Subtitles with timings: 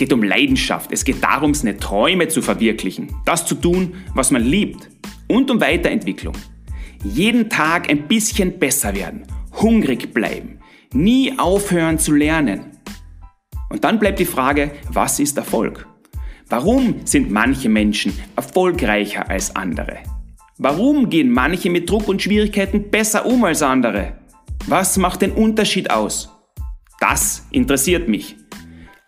[0.00, 0.92] geht um Leidenschaft.
[0.92, 3.14] Es geht darum, seine Träume zu verwirklichen.
[3.26, 4.88] Das zu tun, was man liebt.
[5.28, 6.34] Und um Weiterentwicklung.
[7.04, 9.24] Jeden Tag ein bisschen besser werden.
[9.52, 10.58] Hungrig bleiben.
[10.94, 12.78] Nie aufhören zu lernen.
[13.68, 15.86] Und dann bleibt die Frage, was ist Erfolg?
[16.48, 19.98] Warum sind manche Menschen erfolgreicher als andere?
[20.56, 24.14] Warum gehen manche mit Druck und Schwierigkeiten besser um als andere?
[24.66, 26.30] Was macht den Unterschied aus?
[27.00, 28.39] Das interessiert mich.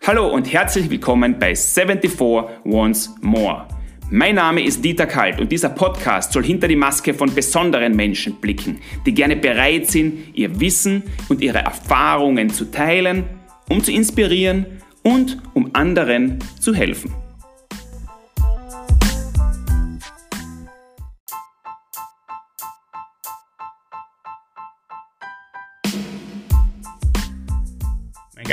[0.05, 2.19] Hallo und herzlich willkommen bei 74
[2.65, 3.69] Once More.
[4.11, 8.35] Mein Name ist Dieter Kalt und dieser Podcast soll hinter die Maske von besonderen Menschen
[8.35, 13.23] blicken, die gerne bereit sind, ihr Wissen und ihre Erfahrungen zu teilen,
[13.69, 14.65] um zu inspirieren
[15.03, 17.22] und um anderen zu helfen.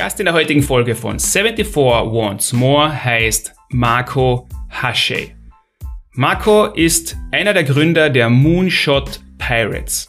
[0.01, 5.29] Gast in der heutigen Folge von 74 Wants More heißt Marco Hasche.
[6.13, 10.07] Marco ist einer der Gründer der Moonshot Pirates,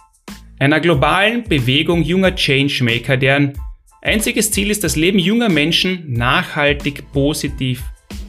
[0.58, 3.52] einer globalen Bewegung junger Changemaker, deren
[4.00, 7.82] einziges Ziel ist, das Leben junger Menschen nachhaltig positiv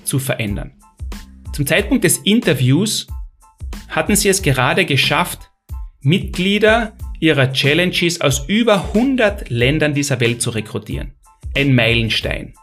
[0.03, 0.73] zu verändern.
[1.53, 3.08] Zum Zeitpunkt des Interviews
[3.88, 5.50] hatten sie es gerade geschafft,
[6.02, 11.14] Mitglieder ihrer Challenges aus über 100 Ländern dieser Welt zu rekrutieren
[11.56, 12.54] ein Meilenstein.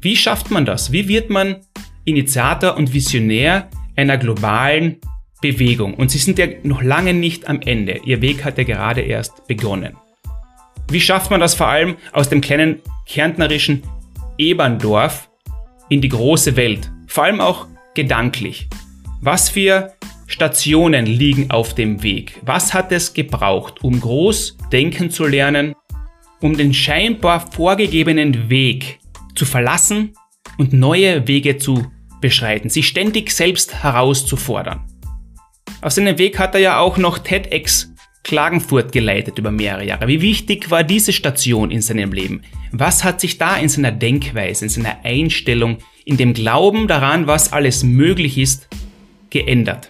[0.00, 0.92] Wie schafft man das?
[0.92, 1.56] Wie wird man
[2.04, 5.00] Initiator und Visionär einer globalen
[5.40, 5.94] Bewegung?
[5.94, 8.00] Und Sie sind ja noch lange nicht am Ende.
[8.04, 9.96] Ihr Weg hat ja gerade erst begonnen.
[10.90, 13.82] Wie schafft man das vor allem aus dem kleinen kärntnerischen
[14.38, 15.30] Eberndorf
[15.88, 16.90] in die große Welt?
[17.06, 18.68] Vor allem auch gedanklich.
[19.20, 19.92] Was für
[20.26, 22.40] Stationen liegen auf dem Weg?
[22.42, 25.74] Was hat es gebraucht, um groß denken zu lernen
[26.42, 28.98] um den scheinbar vorgegebenen Weg
[29.34, 30.12] zu verlassen
[30.58, 31.86] und neue Wege zu
[32.20, 34.84] beschreiten, sich ständig selbst herauszufordern.
[35.80, 37.92] Auf seinem Weg hat er ja auch noch TEDx
[38.24, 40.06] Klagenfurt geleitet über mehrere Jahre.
[40.06, 42.42] Wie wichtig war diese Station in seinem Leben?
[42.70, 47.52] Was hat sich da in seiner Denkweise, in seiner Einstellung, in dem Glauben daran, was
[47.52, 48.68] alles möglich ist,
[49.30, 49.88] geändert?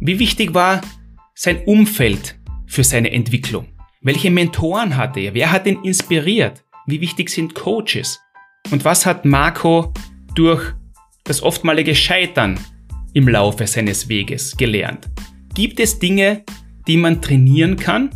[0.00, 0.82] Wie wichtig war
[1.34, 3.71] sein Umfeld für seine Entwicklung?
[4.04, 5.34] Welche Mentoren hatte er?
[5.34, 6.64] Wer hat ihn inspiriert?
[6.88, 8.18] Wie wichtig sind Coaches?
[8.72, 9.92] Und was hat Marco
[10.34, 10.74] durch
[11.22, 12.58] das oftmalige Scheitern
[13.12, 15.08] im Laufe seines Weges gelernt?
[15.54, 16.42] Gibt es Dinge,
[16.88, 18.10] die man trainieren kann?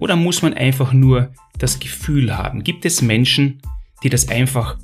[0.00, 2.64] Oder muss man einfach nur das Gefühl haben?
[2.64, 3.62] Gibt es Menschen,
[4.02, 4.78] die das einfach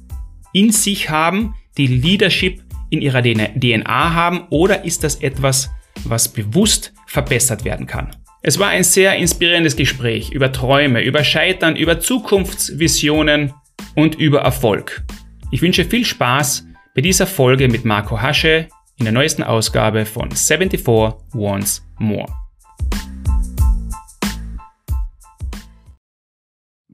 [0.52, 4.46] in sich haben, die Leadership in ihrer DNA haben?
[4.50, 5.70] Oder ist das etwas,
[6.04, 8.14] was bewusst verbessert werden kann?
[8.48, 13.52] Es war ein sehr inspirierendes Gespräch über Träume, über Scheitern, über Zukunftsvisionen
[13.96, 15.02] und über Erfolg.
[15.50, 16.64] Ich wünsche viel Spaß
[16.94, 18.68] bei dieser Folge mit Marco Hasche
[18.98, 20.86] in der neuesten Ausgabe von 74
[21.32, 22.45] Wants More.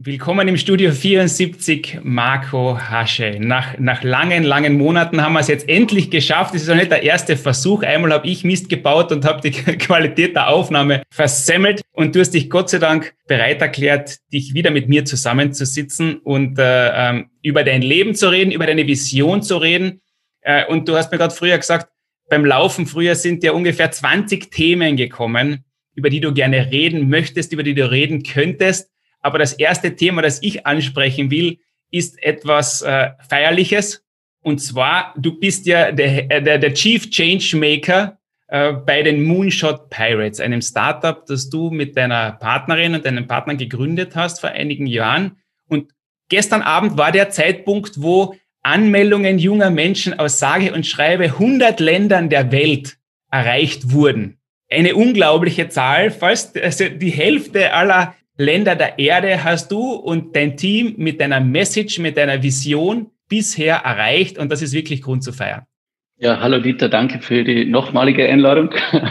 [0.04, 3.36] Willkommen im Studio 74, Marco Hasche.
[3.38, 6.56] Nach, nach langen, langen Monaten haben wir es jetzt endlich geschafft.
[6.56, 7.84] Es ist auch nicht der erste Versuch.
[7.84, 11.82] Einmal habe ich Mist gebaut und habe die Qualität der Aufnahme versemmelt.
[11.92, 16.58] Und du hast dich Gott sei Dank bereit erklärt, dich wieder mit mir zusammenzusitzen und
[16.58, 20.00] äh, ähm, über dein Leben zu reden, über deine Vision zu reden.
[20.40, 21.92] Äh, und du hast mir gerade früher gesagt,
[22.28, 25.64] beim Laufen früher sind dir ungefähr 20 Themen gekommen,
[25.94, 28.91] über die du gerne reden möchtest, über die du reden könntest.
[29.22, 31.58] Aber das erste Thema, das ich ansprechen will,
[31.90, 34.04] ist etwas äh, Feierliches.
[34.42, 38.18] Und zwar, du bist ja der, äh, der, der Chief Changemaker
[38.48, 43.54] äh, bei den Moonshot Pirates, einem Startup, das du mit deiner Partnerin und deinem Partner
[43.54, 45.36] gegründet hast vor einigen Jahren.
[45.68, 45.92] Und
[46.28, 52.28] gestern Abend war der Zeitpunkt, wo Anmeldungen junger Menschen aus sage und schreibe 100 Ländern
[52.28, 52.98] der Welt
[53.30, 54.38] erreicht wurden.
[54.70, 60.56] Eine unglaubliche Zahl, fast also die Hälfte aller Länder der Erde hast du und dein
[60.56, 65.32] Team mit deiner Message, mit deiner Vision bisher erreicht und das ist wirklich Grund zu
[65.32, 65.66] feiern.
[66.22, 68.70] Ja, hallo Dieter, danke für die nochmalige Einladung.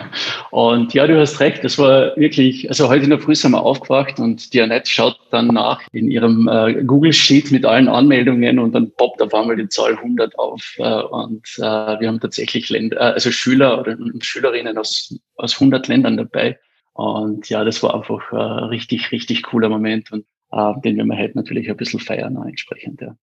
[0.51, 3.61] Und ja, du hast recht, das war wirklich, also heute in der Früh sind wir
[3.61, 8.59] aufgewacht und die Annette schaut dann nach in ihrem äh, Google Sheet mit allen Anmeldungen
[8.59, 10.75] und dann poppt auf einmal die Zahl 100 auf.
[10.77, 11.61] Äh, und äh,
[11.99, 16.57] wir haben tatsächlich Länder, äh, also Schüler oder Schülerinnen aus, aus 100 Ländern dabei.
[16.93, 21.37] Und ja, das war einfach ein richtig, richtig cooler Moment und äh, den wir heute
[21.37, 23.01] natürlich ein bisschen feiern entsprechend.
[23.01, 23.15] Ja.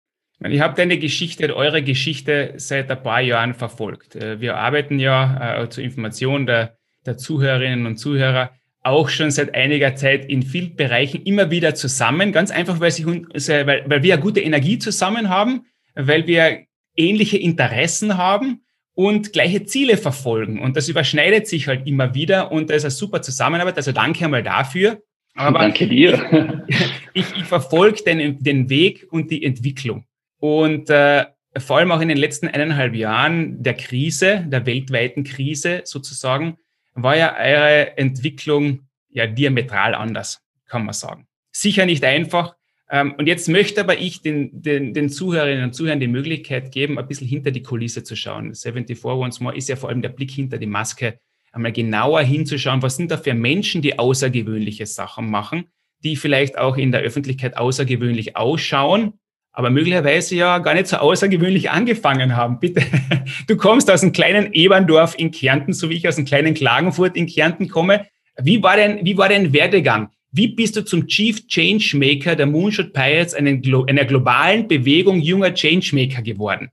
[0.49, 4.17] Ich habe deine Geschichte, eure Geschichte seit ein paar Jahren verfolgt.
[4.17, 6.76] Äh, wir arbeiten ja äh, zur Information der,
[7.06, 12.32] der Zuhörerinnen und Zuhörer auch schon seit einiger Zeit in vielen Bereichen immer wieder zusammen,
[12.32, 16.65] ganz einfach, weil, sich, weil, weil wir eine gute Energie zusammen haben, weil wir
[16.97, 18.62] ähnliche Interessen haben
[18.98, 20.60] und gleiche Ziele verfolgen.
[20.60, 23.76] Und das überschneidet sich halt immer wieder und da ist eine super Zusammenarbeit.
[23.76, 25.00] Also danke einmal dafür.
[25.36, 26.66] Aber danke dir.
[27.14, 30.04] ich, ich verfolge den, den Weg und die Entwicklung.
[30.40, 31.26] Und äh,
[31.58, 36.56] vor allem auch in den letzten eineinhalb Jahren der Krise, der weltweiten Krise sozusagen,
[36.94, 41.28] war ja eure Entwicklung ja diametral anders, kann man sagen.
[41.52, 42.56] Sicher nicht einfach.
[42.90, 46.99] Ähm, und jetzt möchte aber ich den, den, den Zuhörerinnen und Zuhörern die Möglichkeit geben,
[46.99, 48.55] ein bisschen hinter die Kulisse zu schauen.
[48.55, 51.19] 74 Once More ist ja vor allem der Blick hinter die Maske,
[51.52, 55.64] einmal genauer hinzuschauen, was sind da für Menschen, die außergewöhnliche Sachen machen,
[56.05, 59.14] die vielleicht auch in der Öffentlichkeit außergewöhnlich ausschauen,
[59.52, 62.61] aber möglicherweise ja gar nicht so außergewöhnlich angefangen haben.
[62.61, 62.82] Bitte,
[63.49, 67.17] du kommst aus einem kleinen Eberndorf in Kärnten, so wie ich aus einem kleinen Klagenfurt
[67.17, 68.06] in Kärnten komme.
[68.41, 70.11] Wie war denn, wie war dein Werdegang?
[70.30, 76.70] Wie bist du zum Chief Changemaker der Moonshot Pirates, einer globalen Bewegung junger Changemaker geworden?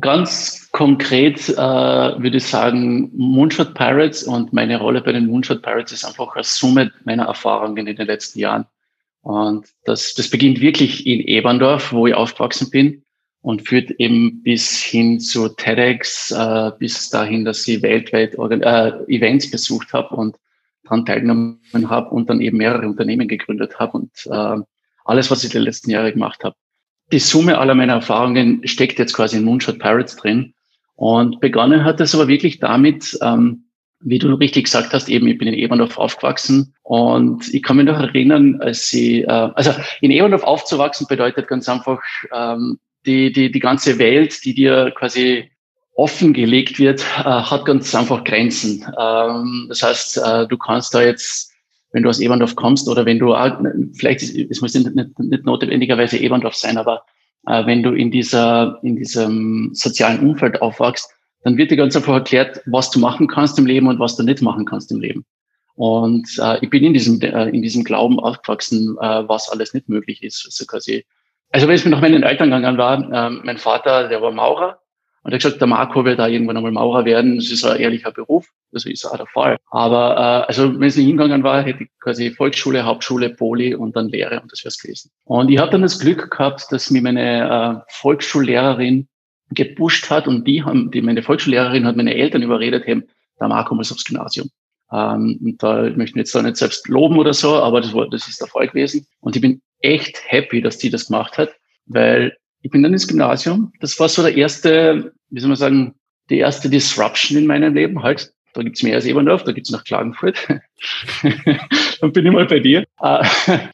[0.00, 5.92] Ganz konkret äh, würde ich sagen, Moonshot Pirates und meine Rolle bei den Moonshot Pirates
[5.92, 8.66] ist einfach eine Summe meiner Erfahrungen in den letzten Jahren.
[9.22, 13.04] Und das, das beginnt wirklich in Eberndorf, wo ich aufgewachsen bin
[13.40, 19.50] und führt eben bis hin zu TEDx, äh, bis dahin, dass ich weltweit äh, Events
[19.50, 20.36] besucht habe und
[20.84, 24.60] daran teilgenommen habe und dann eben mehrere Unternehmen gegründet habe und äh,
[25.04, 26.56] alles, was ich die letzten Jahre gemacht habe.
[27.12, 30.54] Die Summe aller meiner Erfahrungen steckt jetzt quasi in Moonshot Pirates drin.
[30.96, 33.64] Und begonnen hat es aber wirklich damit, ähm,
[34.00, 37.86] wie du richtig gesagt hast, eben, ich bin in Eberndorf aufgewachsen und ich kann mich
[37.86, 42.00] noch erinnern, als sie, äh, also in Eberndorf aufzuwachsen bedeutet ganz einfach,
[42.32, 45.50] ähm, die, die, die ganze Welt, die dir quasi
[45.96, 48.84] offengelegt wird, äh, hat ganz einfach Grenzen.
[48.98, 51.52] Ähm, das heißt, äh, du kannst da jetzt,
[51.92, 53.34] wenn du aus Eberndorf kommst oder wenn du,
[53.94, 57.04] vielleicht, es muss nicht, nicht, nicht notwendigerweise Eberndorf sein, aber
[57.46, 61.10] äh, wenn du in dieser, in diesem sozialen Umfeld aufwachst,
[61.44, 64.22] dann wird dir ganz einfach erklärt, was du machen kannst im Leben und was du
[64.22, 65.24] nicht machen kannst im Leben.
[65.76, 69.88] Und äh, ich bin in diesem, äh, in diesem Glauben aufgewachsen, äh, was alles nicht
[69.88, 70.44] möglich ist.
[70.46, 71.04] Also quasi,
[71.50, 74.78] also wenn es mir nach meinen Eltern gegangen war, äh, mein Vater, der war Maurer,
[75.24, 77.36] und er hat gesagt, der Marco wird da irgendwann einmal Maurer werden.
[77.36, 78.46] Das ist ein ehrlicher Beruf.
[78.72, 79.56] Das ist auch der Fall.
[79.70, 83.96] Aber äh, also wenn es nicht hingegangen war, hätte ich quasi Volksschule, Hauptschule, Poli und
[83.96, 85.10] dann Lehre und das wäre es gewesen.
[85.24, 89.08] Und ich habe dann das Glück gehabt, dass mir meine äh, Volksschullehrerin
[89.48, 93.04] gepusht hat und die haben, die meine Volksschullehrerin hat meine Eltern überredet, haben,
[93.40, 94.50] der Marco muss aufs Gymnasium.
[94.92, 98.10] Ähm, und da ich möchte jetzt da nicht selbst loben oder so, aber das war,
[98.10, 99.06] das ist der Fall gewesen.
[99.20, 101.50] Und ich bin echt happy, dass die das gemacht hat,
[101.86, 103.72] weil ich bin dann ins Gymnasium.
[103.80, 105.94] Das war so der erste, wie soll man sagen,
[106.30, 108.02] die erste Disruption in meinem Leben.
[108.02, 110.48] Halt, da gibt's mehr als Eberndorf, da gibt's noch Klagenfurt.
[112.00, 112.86] dann bin ich mal bei dir.
[113.02, 113.22] Äh,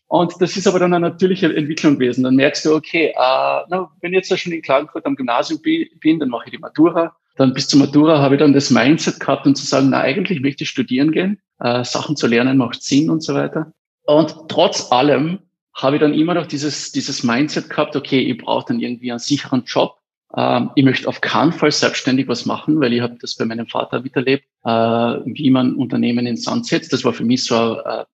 [0.08, 2.25] und das ist aber dann eine natürliche Entwicklung gewesen.
[2.25, 6.28] Dann merkst du, okay, äh, wenn ich jetzt schon in Klagenfurt am Gymnasium bin, dann
[6.28, 7.14] mache ich die Matura.
[7.37, 10.40] Dann bis zur Matura habe ich dann das Mindset gehabt, um zu sagen, na, eigentlich
[10.40, 11.38] möchte ich studieren gehen.
[11.60, 13.72] Äh, Sachen zu lernen macht Sinn und so weiter.
[14.04, 15.38] Und trotz allem
[15.75, 19.19] habe ich dann immer noch dieses, dieses Mindset gehabt, okay, ich brauche dann irgendwie einen
[19.19, 19.96] sicheren Job.
[20.37, 23.67] Ähm, ich möchte auf keinen Fall selbstständig was machen, weil ich habe das bei meinem
[23.67, 26.93] Vater miterlebt, äh, wie man Unternehmen in Sand setzt.
[26.93, 28.05] Das war für mich so ein,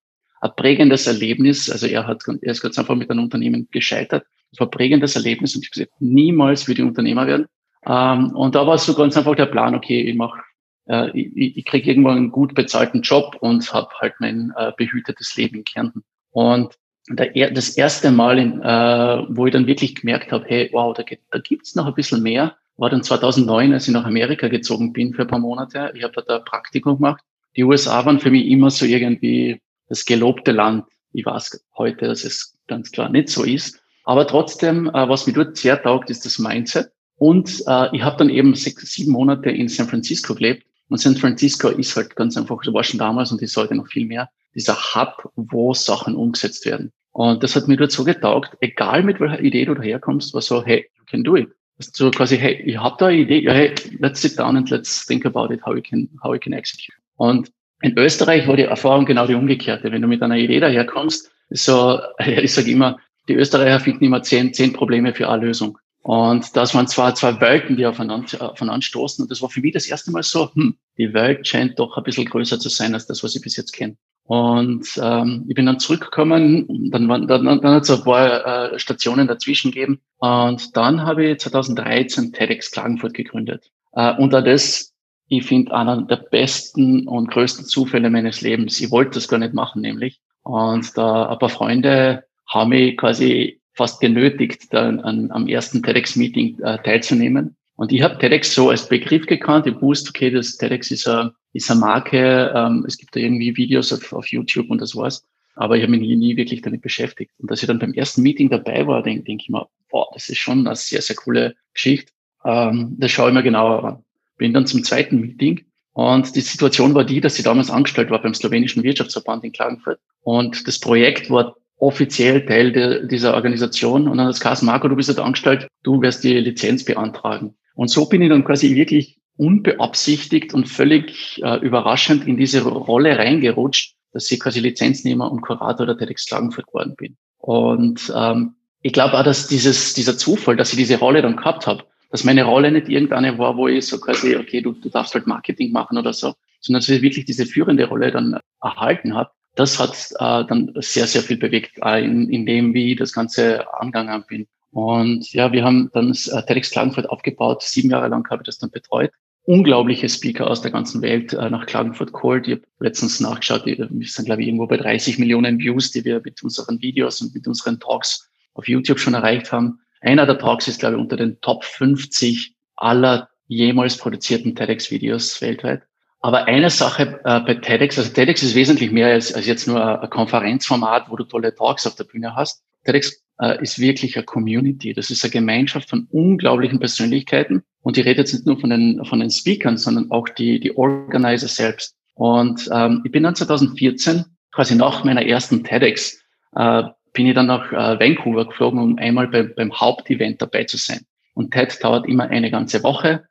[0.41, 1.69] ein prägendes Erlebnis.
[1.69, 4.25] Also er hat, er ist ganz einfach mit einem Unternehmen gescheitert.
[4.51, 7.47] Das war ein prägendes Erlebnis und ich habe gesagt, niemals würde ich Unternehmer werden.
[7.85, 10.39] Ähm, und da war so ganz einfach der Plan, okay, ich mache
[10.87, 15.35] äh, ich, ich kriege irgendwann einen gut bezahlten Job und habe halt mein äh, behütetes
[15.35, 16.03] Leben in Kärnten.
[16.31, 16.77] Und
[17.09, 21.03] der, das erste Mal, in, äh, wo ich dann wirklich gemerkt habe, hey, wow, da,
[21.31, 25.13] da gibt's noch ein bisschen mehr, war dann 2009, als ich nach Amerika gezogen bin
[25.13, 25.91] für ein paar Monate.
[25.95, 27.23] Ich habe da ein Praktikum gemacht.
[27.55, 30.85] Die USA waren für mich immer so irgendwie das gelobte Land.
[31.13, 33.81] Ich weiß heute, dass es ganz klar nicht so ist.
[34.03, 36.91] Aber trotzdem, äh, was mir dort sehr taugt, ist das Mindset.
[37.15, 40.63] Und äh, ich habe dann eben sechs, sieben Monate in San Francisco gelebt.
[40.89, 44.05] Und San Francisco ist halt ganz einfach, war schon damals und ist heute noch viel
[44.05, 46.93] mehr, dieser Hub, wo Sachen umgesetzt werden.
[47.17, 50.63] Und das hat mir dort so getaugt, egal mit welcher Idee du daherkommst, war so,
[50.63, 51.49] hey, you can do it.
[51.79, 55.25] So quasi, hey, ich habe da eine Idee, hey, let's sit down and let's think
[55.25, 56.95] about it, how we can, how we can execute.
[57.15, 59.91] Und in Österreich war die Erfahrung genau die umgekehrte.
[59.91, 64.53] Wenn du mit einer Idee daherkommst, so, ich sage immer, die Österreicher finden immer zehn,
[64.53, 65.79] zehn Probleme für eine Lösung.
[66.03, 69.23] Und das waren zwar zwei Welten, die aufeinander, aufeinander stoßen.
[69.23, 72.03] Und das war für mich das erste Mal so, hm, die Welt scheint doch ein
[72.03, 73.97] bisschen größer zu sein als das, was ich bis jetzt kenne.
[74.27, 79.25] Und ähm, ich bin dann zurückgekommen, dann, dann, dann hat es ein paar äh, Stationen
[79.25, 80.01] dazwischen gegeben.
[80.17, 83.71] Und dann habe ich 2013 TEDx Klagenfurt gegründet.
[83.93, 84.93] Äh, und auch das,
[85.29, 88.81] ich finde, einer der besten und größten Zufälle meines Lebens.
[88.81, 90.19] Ich wollte das gar nicht machen, nämlich.
[90.43, 96.59] Und da ein paar Freunde haben mich quasi fast genötigt, da an, am ersten TEDx-Meeting
[96.63, 97.55] äh, teilzunehmen.
[97.77, 99.67] Und ich habe TEDx so als Begriff gekannt.
[99.67, 102.51] Ich wusste, okay, das TEDx ist eine, ist eine Marke.
[102.53, 105.23] Ähm, es gibt da irgendwie Videos auf, auf YouTube und das war's.
[105.55, 107.31] Aber ich habe mich nie, nie wirklich damit beschäftigt.
[107.37, 110.27] Und als ich dann beim ersten Meeting dabei war, denke denk ich mir, boah, das
[110.27, 112.11] ist schon eine sehr, sehr coole Geschichte.
[112.43, 114.03] Ähm, das schaue ich mir genauer an.
[114.37, 118.21] Bin dann zum zweiten Meeting und die Situation war die, dass ich damals angestellt war
[118.21, 119.99] beim slowenischen Wirtschaftsverband in Klagenfurt.
[120.21, 124.07] Und das Projekt war offiziell Teil de, dieser Organisation.
[124.07, 127.55] Und dann hat es Marco, du bist jetzt angestellt, du wirst die Lizenz beantragen.
[127.77, 133.19] Und so bin ich dann quasi wirklich unbeabsichtigt und völlig äh, überraschend in diese Rolle
[133.19, 137.17] reingerutscht, dass ich quasi Lizenznehmer und Kurator der TEDx Klagenfurt geworden bin.
[137.37, 141.67] Und ähm, ich glaube auch, dass dieses, dieser Zufall, dass ich diese Rolle dann gehabt
[141.67, 145.13] habe, dass meine Rolle nicht irgendeine war, wo ich so quasi, okay, du, du darfst
[145.13, 149.29] halt Marketing machen oder so, sondern dass ich wirklich diese führende Rolle dann erhalten habe.
[149.53, 153.13] Das hat äh, dann sehr, sehr viel bewegt, äh, in, in dem, wie ich das
[153.13, 154.47] Ganze angegangen bin.
[154.77, 157.63] Und ja, wir haben dann äh, TEDx Klagenfurt aufgebaut.
[157.63, 159.11] Sieben Jahre lang habe ich das dann betreut
[159.47, 162.47] unglaubliche Speaker aus der ganzen Welt äh, nach Klagenfurt geholt.
[162.47, 166.21] Ich habe letztens nachgeschaut, wir sind, glaube ich, irgendwo bei 30 Millionen Views, die wir
[166.21, 169.79] mit unseren Videos und mit unseren Talks auf YouTube schon erreicht haben.
[170.01, 175.83] Einer der Talks ist, glaube ich, unter den Top 50 aller jemals produzierten TEDx-Videos weltweit.
[176.19, 180.01] Aber eine Sache äh, bei TEDx, also TEDx ist wesentlich mehr als, als jetzt nur
[180.01, 182.63] ein Konferenzformat, wo du tolle Talks auf der Bühne hast.
[182.87, 184.93] TEDx äh, ist wirklich eine Community.
[184.93, 187.63] Das ist eine Gemeinschaft von unglaublichen Persönlichkeiten.
[187.81, 190.75] Und ich rede jetzt nicht nur von den, von den Speakern, sondern auch die, die
[190.75, 191.95] Organizer selbst.
[192.15, 196.19] Und ähm, ich bin dann 2014, quasi nach meiner ersten TEDx,
[196.55, 200.77] äh, bin ich dann nach äh, Vancouver geflogen, um einmal bei, beim Hauptevent dabei zu
[200.77, 201.01] sein.
[201.33, 203.27] Und TED dauert immer eine ganze Woche,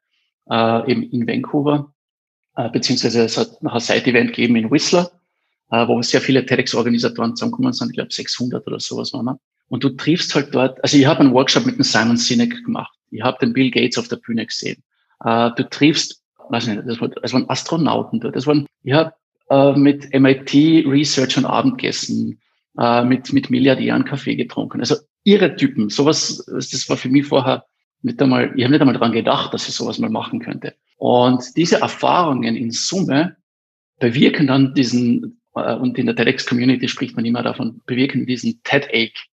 [0.48, 1.92] äh, eben in Vancouver,
[2.56, 5.10] äh, beziehungsweise es hat noch ein Side-Event gegeben in Whistler,
[5.70, 9.38] äh, wo sehr viele TEDx-Organisatoren zusammengekommen sind, ich glaube 600 oder sowas waren wir.
[9.68, 12.92] Und du triffst halt dort, also ich habe einen Workshop mit dem Simon Sinek gemacht.
[13.10, 14.82] Ich habe den Bill Gates auf der Bühne gesehen.
[15.24, 18.36] Äh, du triffst, weiß nicht, das, war, das waren Astronauten dort.
[18.36, 19.12] Das waren, ich habe
[19.50, 22.40] äh, mit MIT Research und Abend gegessen,
[22.78, 24.80] äh, mit, mit Milliardären Kaffee getrunken.
[24.80, 25.88] Also ihre Typen.
[25.88, 27.64] Sowas, das war für mich vorher
[28.02, 30.74] nicht einmal, ich habe nicht einmal daran gedacht, dass ich sowas mal machen könnte.
[30.96, 33.36] Und diese Erfahrungen in Summe
[33.98, 39.26] bewirken dann diesen, und in der TEDx-Community spricht man immer davon, bewirken diesen TED-Ache,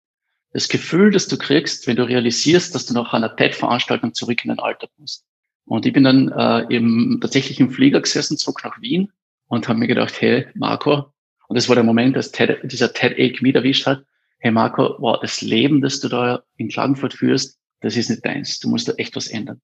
[0.53, 4.50] das Gefühl, das du kriegst, wenn du realisierst, dass du nach einer TED-Veranstaltung zurück in
[4.50, 5.25] den Alltag musst.
[5.65, 9.12] Und ich bin dann äh, im, tatsächlich im Flieger gesessen, zurück nach Wien
[9.48, 11.12] und habe mir gedacht, hey Marco,
[11.48, 14.06] und das war der Moment, dass TED, dieser TED-Egg mich erwischt hat,
[14.39, 18.60] hey Marco, wow, das Leben, das du da in Klagenfurt führst, das ist nicht deins,
[18.60, 19.62] du musst da echt was ändern.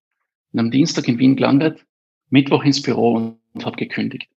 [0.51, 1.85] Und am Dienstag in Wien gelandet,
[2.29, 4.29] Mittwoch ins Büro und habe gekündigt.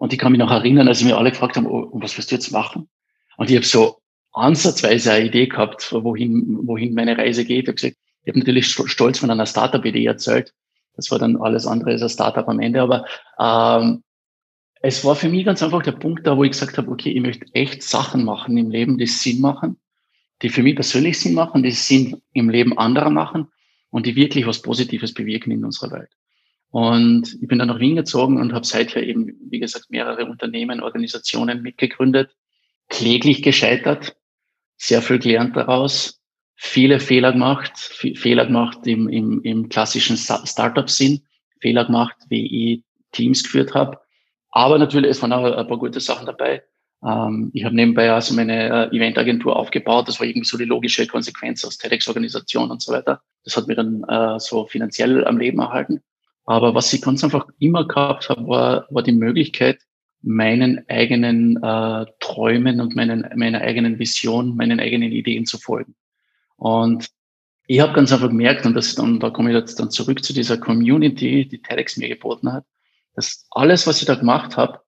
[0.00, 2.34] Und ich kann mich noch erinnern, als mir alle gefragt haben, oh, was wirst du
[2.34, 2.88] jetzt machen?
[3.36, 3.98] Und ich habe so
[4.32, 7.64] ansatzweise eine Idee gehabt, wohin, wohin meine Reise geht.
[7.64, 7.96] Ich habe gesagt,
[8.34, 10.54] natürlich stolz von einer Startup-Idee erzählt.
[10.96, 12.80] Das war dann alles andere als ein Startup am Ende.
[12.80, 13.04] Aber
[13.38, 14.02] ähm,
[14.80, 17.20] es war für mich ganz einfach der Punkt da, wo ich gesagt habe, okay, ich
[17.20, 19.78] möchte echt Sachen machen im Leben, die Sinn machen,
[20.40, 23.48] die für mich persönlich Sinn machen, die Sinn im Leben anderer machen
[23.90, 26.10] und die wirklich was Positives bewirken in unserer Welt.
[26.70, 30.80] Und ich bin dann nach Wien gezogen und habe seither eben, wie gesagt, mehrere Unternehmen,
[30.80, 32.36] Organisationen mitgegründet,
[32.88, 34.16] kläglich gescheitert,
[34.76, 36.20] sehr viel gelernt daraus,
[36.54, 41.22] viele Fehler gemacht, Fehler gemacht im, im, im klassischen Startup-Sinn,
[41.60, 43.98] Fehler gemacht, wie ich Teams geführt habe.
[44.50, 46.62] Aber natürlich, es waren auch ein paar gute Sachen dabei.
[47.04, 50.08] Ähm, ich habe nebenbei also meine äh, Eventagentur aufgebaut.
[50.08, 53.22] Das war irgendwie so die logische Konsequenz aus TEDx-Organisation und so weiter.
[53.44, 56.02] Das hat mir dann äh, so finanziell am Leben erhalten.
[56.44, 59.78] Aber was ich ganz einfach immer gehabt habe, war, war die Möglichkeit,
[60.22, 65.94] meinen eigenen äh, Träumen und meinen, meiner eigenen Vision, meinen eigenen Ideen zu folgen.
[66.56, 67.08] Und
[67.66, 70.32] ich habe ganz einfach gemerkt, und das dann, da komme ich jetzt dann zurück zu
[70.32, 72.64] dieser Community, die TEDx mir geboten hat,
[73.14, 74.80] dass alles, was ich da gemacht habe,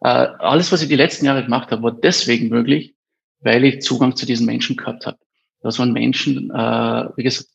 [0.00, 2.94] äh, alles, was ich die letzten Jahre gemacht habe, war deswegen möglich,
[3.40, 5.18] weil ich Zugang zu diesen Menschen gehabt habe.
[5.60, 7.48] Das waren Menschen, äh, wie gesagt,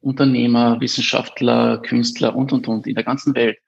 [0.00, 3.58] Unternehmer, Wissenschaftler, Künstler und, und, und in der ganzen Welt,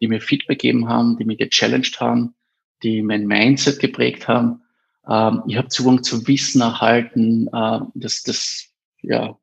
[0.00, 2.34] die mir Feedback gegeben haben, die mich gechallenged haben,
[2.82, 4.62] die mein Mindset geprägt haben.
[5.08, 8.68] Ähm, ich habe Zugang zu Wissen erhalten, äh, das, das,
[9.02, 9.36] ja,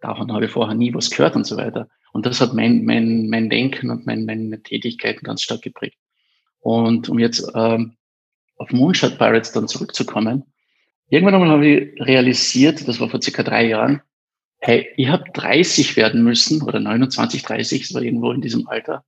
[0.00, 1.88] davon habe ich vorher nie was gehört und so weiter.
[2.12, 5.98] Und das hat mein, mein, mein Denken und mein, meine Tätigkeiten ganz stark geprägt.
[6.60, 7.96] Und um jetzt ähm,
[8.56, 10.44] auf Moonshot Pirates dann zurückzukommen,
[11.08, 14.02] irgendwann einmal habe ich realisiert, das war vor circa drei Jahren,
[14.58, 19.04] hey, ich habe 30 werden müssen oder 29, 30, das war irgendwo in diesem Alter,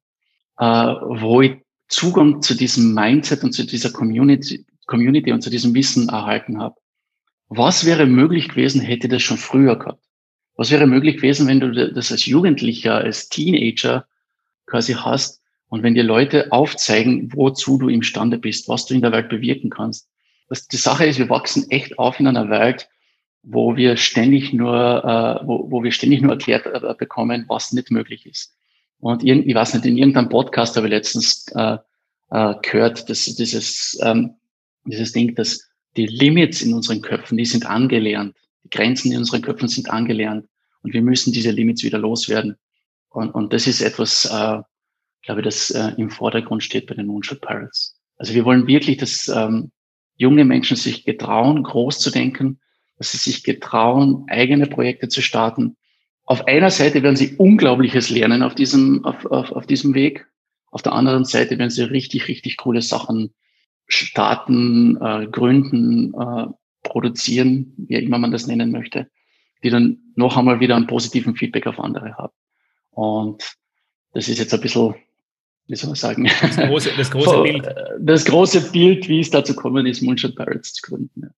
[0.58, 5.74] äh, wo ich Zugang zu diesem Mindset und zu dieser Community, Community und zu diesem
[5.74, 6.76] Wissen erhalten habe.
[7.48, 10.04] Was wäre möglich gewesen, hätte das schon früher gehabt?
[10.54, 14.06] Was wäre möglich gewesen, wenn du das als Jugendlicher, als Teenager
[14.66, 15.40] quasi hast
[15.70, 19.70] und wenn dir Leute aufzeigen, wozu du imstande bist, was du in der Welt bewirken
[19.70, 20.08] kannst.
[20.48, 22.89] Das, die Sache ist, wir wachsen echt auf in einer Welt,
[23.42, 27.90] wo wir ständig nur, äh, wo, wo wir ständig nur erklärt äh, bekommen, was nicht
[27.90, 28.54] möglich ist.
[28.98, 31.78] Und irgend, ich weiß nicht, in irgendeinem Podcast habe ich letztens äh,
[32.30, 34.34] äh, gehört, dass dieses, ähm,
[34.84, 38.36] dieses Ding, dass die Limits in unseren Köpfen, die sind angelernt.
[38.64, 40.46] Die Grenzen in unseren Köpfen sind angelernt.
[40.82, 42.56] Und wir müssen diese Limits wieder loswerden.
[43.08, 44.60] Und, und das ist etwas, äh,
[45.22, 47.96] glaube ich, das äh, im Vordergrund steht bei den Moonshot Pirates.
[48.16, 49.72] Also wir wollen wirklich, dass ähm,
[50.16, 52.60] junge Menschen sich getrauen, groß zu denken,
[53.00, 55.78] dass sie sich getrauen, eigene Projekte zu starten.
[56.26, 60.26] Auf einer Seite werden sie Unglaubliches lernen auf diesem, auf, auf, auf diesem Weg.
[60.70, 63.32] Auf der anderen Seite werden sie richtig, richtig coole Sachen
[63.86, 66.48] starten, äh, gründen, äh,
[66.82, 69.10] produzieren, wie immer man das nennen möchte,
[69.62, 72.34] die dann noch einmal wieder einen positiven Feedback auf andere haben.
[72.90, 73.56] Und
[74.12, 74.94] das ist jetzt ein bisschen,
[75.68, 77.74] wie soll man sagen, das große, das große Bild.
[77.98, 81.30] Das große Bild, wie es dazu kommen ist, Moonshot Pirates zu gründen.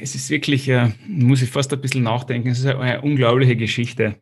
[0.00, 4.20] Es ist wirklich, äh, muss ich fast ein bisschen nachdenken, es ist eine, unglaubliche Geschichte.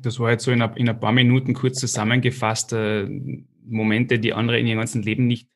[0.00, 3.06] Das war jetzt so in, ein, in ein paar Minuten kurz zusammengefasst, äh,
[3.64, 5.48] Momente, die andere in ihrem ganzen Leben nicht,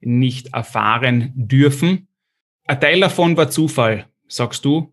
[0.00, 2.08] nicht erfahren dürfen.
[2.66, 4.92] Ein Teil davon war Zufall, sagst du,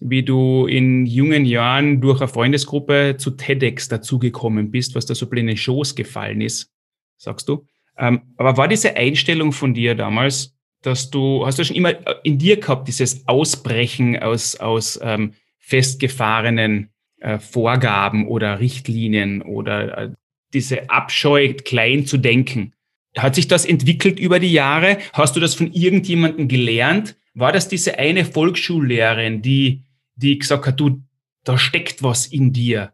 [0.00, 5.26] wie du in jungen Jahren durch eine Freundesgruppe zu TEDx dazugekommen bist, was da so
[5.30, 6.72] in den Schoß gefallen ist,
[7.16, 7.66] sagst du.
[7.96, 10.51] Ähm, aber war diese Einstellung von dir damals,
[10.82, 16.90] dass du, hast du schon immer in dir gehabt, dieses Ausbrechen aus, aus ähm, festgefahrenen
[17.20, 20.10] äh, Vorgaben oder Richtlinien oder äh,
[20.52, 22.74] diese Abscheu, klein zu denken?
[23.16, 24.98] Hat sich das entwickelt über die Jahre?
[25.12, 27.16] Hast du das von irgendjemandem gelernt?
[27.34, 29.84] War das diese eine Volksschullehrerin, die,
[30.16, 31.02] die gesagt hat, du,
[31.44, 32.92] da steckt was in dir?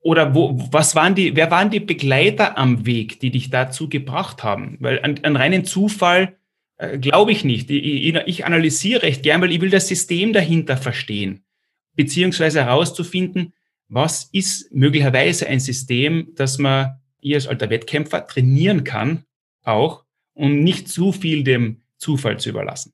[0.00, 4.44] Oder wo, was waren die, wer waren die Begleiter am Weg, die dich dazu gebracht
[4.44, 4.76] haben?
[4.78, 6.32] Weil an, an reinen Zufall äh,
[7.00, 7.70] glaube ich nicht.
[7.70, 11.44] Ich, analysiere recht gern, weil ich will das System dahinter verstehen,
[11.94, 13.52] beziehungsweise herauszufinden,
[13.88, 19.24] was ist möglicherweise ein System, das man ihr als alter Wettkämpfer trainieren kann,
[19.62, 22.92] auch, um nicht zu viel dem Zufall zu überlassen.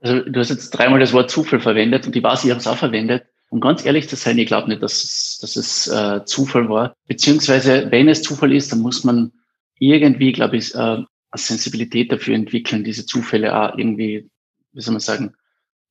[0.00, 2.66] Also du hast jetzt dreimal das Wort Zufall verwendet und ich weiß, ich habe es
[2.66, 3.24] auch verwendet.
[3.50, 6.94] Um ganz ehrlich zu sein, ich glaube nicht, dass es, dass es äh, Zufall war.
[7.06, 9.32] Beziehungsweise, wenn es Zufall ist, dann muss man
[9.78, 10.98] irgendwie, glaube ich, äh,
[11.36, 14.30] Sensibilität dafür entwickeln, diese Zufälle auch irgendwie,
[14.72, 15.34] wie soll man sagen,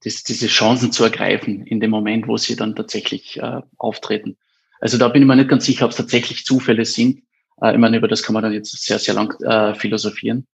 [0.04, 4.38] das, diese Chancen zu ergreifen in dem Moment, wo sie dann tatsächlich äh, auftreten.
[4.80, 7.24] Also da bin ich mir nicht ganz sicher, ob es tatsächlich Zufälle sind.
[7.62, 10.46] Äh, ich meine, über das kann man dann jetzt sehr, sehr lang äh, philosophieren.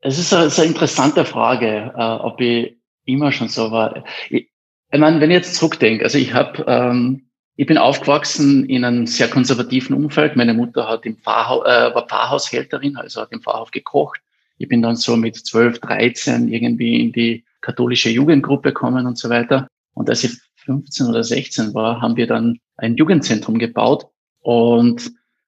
[0.00, 2.76] Es ist eine, eine interessante Frage, äh, ob ich
[3.06, 4.04] immer schon so war.
[4.28, 4.50] Ich,
[4.92, 9.06] ich meine, wenn ich jetzt zurückdenke, also ich habe, ähm, ich bin aufgewachsen in einem
[9.06, 10.36] sehr konservativen Umfeld.
[10.36, 14.20] Meine Mutter hat im Pfarrhaus, äh, war Pfarrhaushälterin, also hat im Pfarrhaus gekocht.
[14.60, 19.30] Ich bin dann so mit 12, 13 irgendwie in die katholische Jugendgruppe kommen und so
[19.30, 19.66] weiter.
[19.94, 24.04] Und als ich 15 oder 16 war, haben wir dann ein Jugendzentrum gebaut.
[24.40, 25.06] Und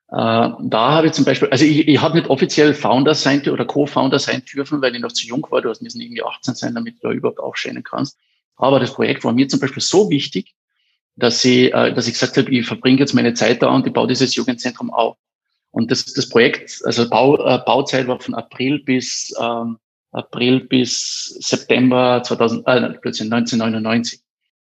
[0.09, 3.67] äh, da habe ich zum Beispiel, also ich, ich habe nicht offiziell Founder sein oder
[3.67, 5.61] Co-Founder sein dürfen, weil ich noch zu jung war.
[5.61, 8.19] Du hast müssen irgendwie 18 sein, damit du da überhaupt aufscheinen kannst.
[8.57, 10.55] Aber das Projekt war mir zum Beispiel so wichtig,
[11.17, 13.93] dass ich, äh, dass ich gesagt habe, ich verbringe jetzt meine Zeit da und ich
[13.93, 15.19] baue dieses Jugendzentrum auf.
[15.73, 19.79] Und das, das Projekt, also Bau, äh, Bauzeit war von April bis ähm,
[20.13, 24.21] April bis September 2000, äh, plötzlich 1999.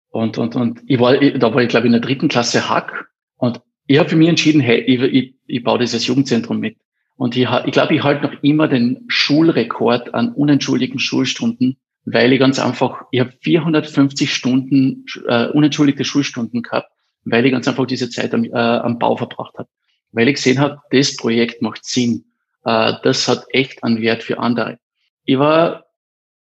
[0.09, 3.09] Und, und, und ich war, da war ich, glaube ich, in der dritten Klasse Hack.
[3.37, 6.77] Und ich habe für mich entschieden, hey, ich, ich, ich baue dieses Jugendzentrum mit.
[7.17, 12.41] Und ich, ich glaube, ich halte noch immer den Schulrekord an unentschuldigten Schulstunden, weil ich
[12.41, 16.91] ganz einfach, ich habe 450 Stunden äh, unentschuldigte Schulstunden gehabt,
[17.25, 19.69] weil ich ganz einfach diese Zeit am, äh, am Bau verbracht habe.
[20.17, 22.25] Weil ich gesehen habe, das Projekt macht Sinn.
[22.65, 24.79] Äh, das hat echt einen Wert für andere
[25.27, 25.85] ich war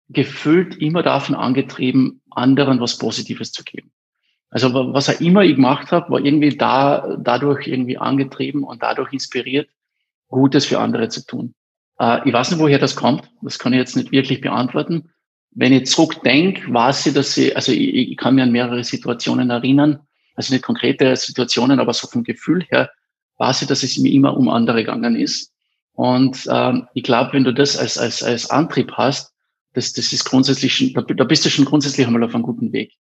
[0.08, 3.90] gefühlt immer davon angetrieben, anderen was Positives zu geben.
[4.48, 9.12] Also was auch immer ich gemacht habe, war irgendwie da, dadurch irgendwie angetrieben und dadurch
[9.12, 9.68] inspiriert,
[10.28, 11.54] Gutes für andere zu tun.
[11.98, 13.28] Äh, ich weiß nicht, woher das kommt.
[13.42, 15.10] Das kann ich jetzt nicht wirklich beantworten.
[15.50, 19.50] Wenn ich zurückdenke, weiß ich, dass ich, also ich, ich kann mir an mehrere Situationen
[19.50, 20.00] erinnern,
[20.34, 22.90] also nicht konkrete Situationen, aber so vom Gefühl her,
[23.38, 25.52] weiß ich, dass es mir immer um andere gegangen ist.
[25.92, 29.32] Und ähm, ich glaube, wenn du das als, als, als Antrieb hast,
[29.72, 32.72] das, das ist grundsätzlich schon, da, da bist du schon grundsätzlich einmal auf einem guten
[32.72, 32.92] Weg.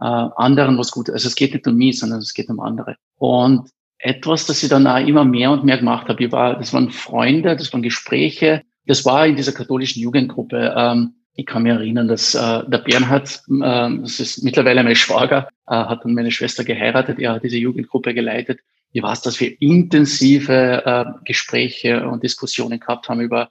[0.00, 1.10] Äh, anderen was gut.
[1.10, 2.96] Also es geht nicht um mich, sondern es geht um andere.
[3.16, 6.72] Und etwas, das ich dann auch immer mehr und mehr gemacht habe, ich war, das
[6.72, 10.74] waren Freunde, das waren Gespräche, das war in dieser katholischen Jugendgruppe.
[10.76, 15.48] Ähm, ich kann mich erinnern, dass äh, der Bernhard, äh, das ist mittlerweile mein Schwager,
[15.66, 18.60] äh, hat dann meine Schwester geheiratet, er hat diese Jugendgruppe geleitet.
[18.92, 23.50] Ich weiß, dass wir intensive äh, Gespräche und Diskussionen gehabt haben über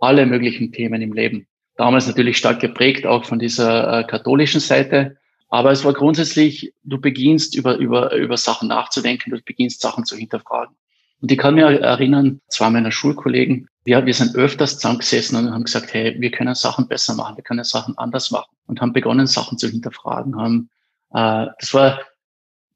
[0.00, 1.46] alle möglichen Themen im Leben.
[1.76, 5.16] Damals natürlich stark geprägt auch von dieser äh, katholischen Seite.
[5.48, 10.16] Aber es war grundsätzlich, du beginnst über, über, über Sachen nachzudenken, du beginnst Sachen zu
[10.16, 10.76] hinterfragen.
[11.20, 15.64] Und ich kann mir erinnern, zwei meiner Schulkollegen, wir, wir sind öfters zusammengesessen und haben
[15.64, 19.26] gesagt, hey, wir können Sachen besser machen, wir können Sachen anders machen und haben begonnen,
[19.26, 20.36] Sachen zu hinterfragen.
[20.36, 20.70] Haben,
[21.12, 22.00] äh, das war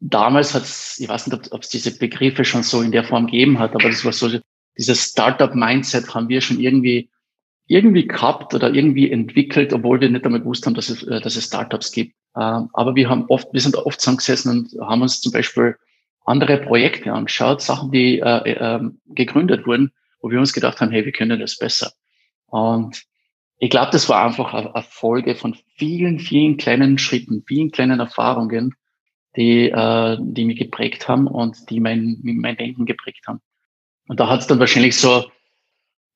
[0.02, 3.26] damals hat es, ich weiß nicht, ob es diese Begriffe schon so in der Form
[3.26, 4.28] gegeben hat, aber das war so,
[4.76, 7.10] dieses Startup-Mindset haben wir schon irgendwie
[7.66, 11.36] irgendwie gehabt oder irgendwie entwickelt, obwohl wir nicht einmal gewusst haben, dass es, äh, dass
[11.36, 12.14] es Startups gibt.
[12.36, 15.76] Ähm, aber wir haben oft, wir sind oft zusammengesessen und haben uns zum Beispiel
[16.24, 21.04] andere Projekte angeschaut, Sachen, die äh, äh, gegründet wurden, wo wir uns gedacht haben, hey,
[21.04, 21.92] wir können das besser.
[22.46, 23.04] Und
[23.58, 28.74] ich glaube, das war einfach eine Folge von vielen, vielen kleinen Schritten, vielen kleinen Erfahrungen,
[29.36, 33.40] die, äh, die mich geprägt haben und die mein, mein Denken geprägt haben.
[34.08, 35.24] Und da hat es dann wahrscheinlich so,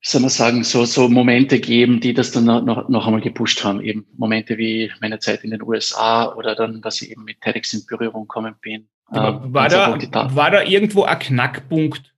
[0.01, 3.65] wie soll man sagen, so, so Momente geben, die das dann noch, noch einmal gepusht
[3.65, 3.81] haben.
[3.81, 7.73] Eben Momente wie meine Zeit in den USA oder dann, dass ich eben mit TEDx
[7.73, 8.89] in Berührung gekommen bin.
[9.07, 12.13] Aber ähm, war, da, war da irgendwo ein Knackpunkt?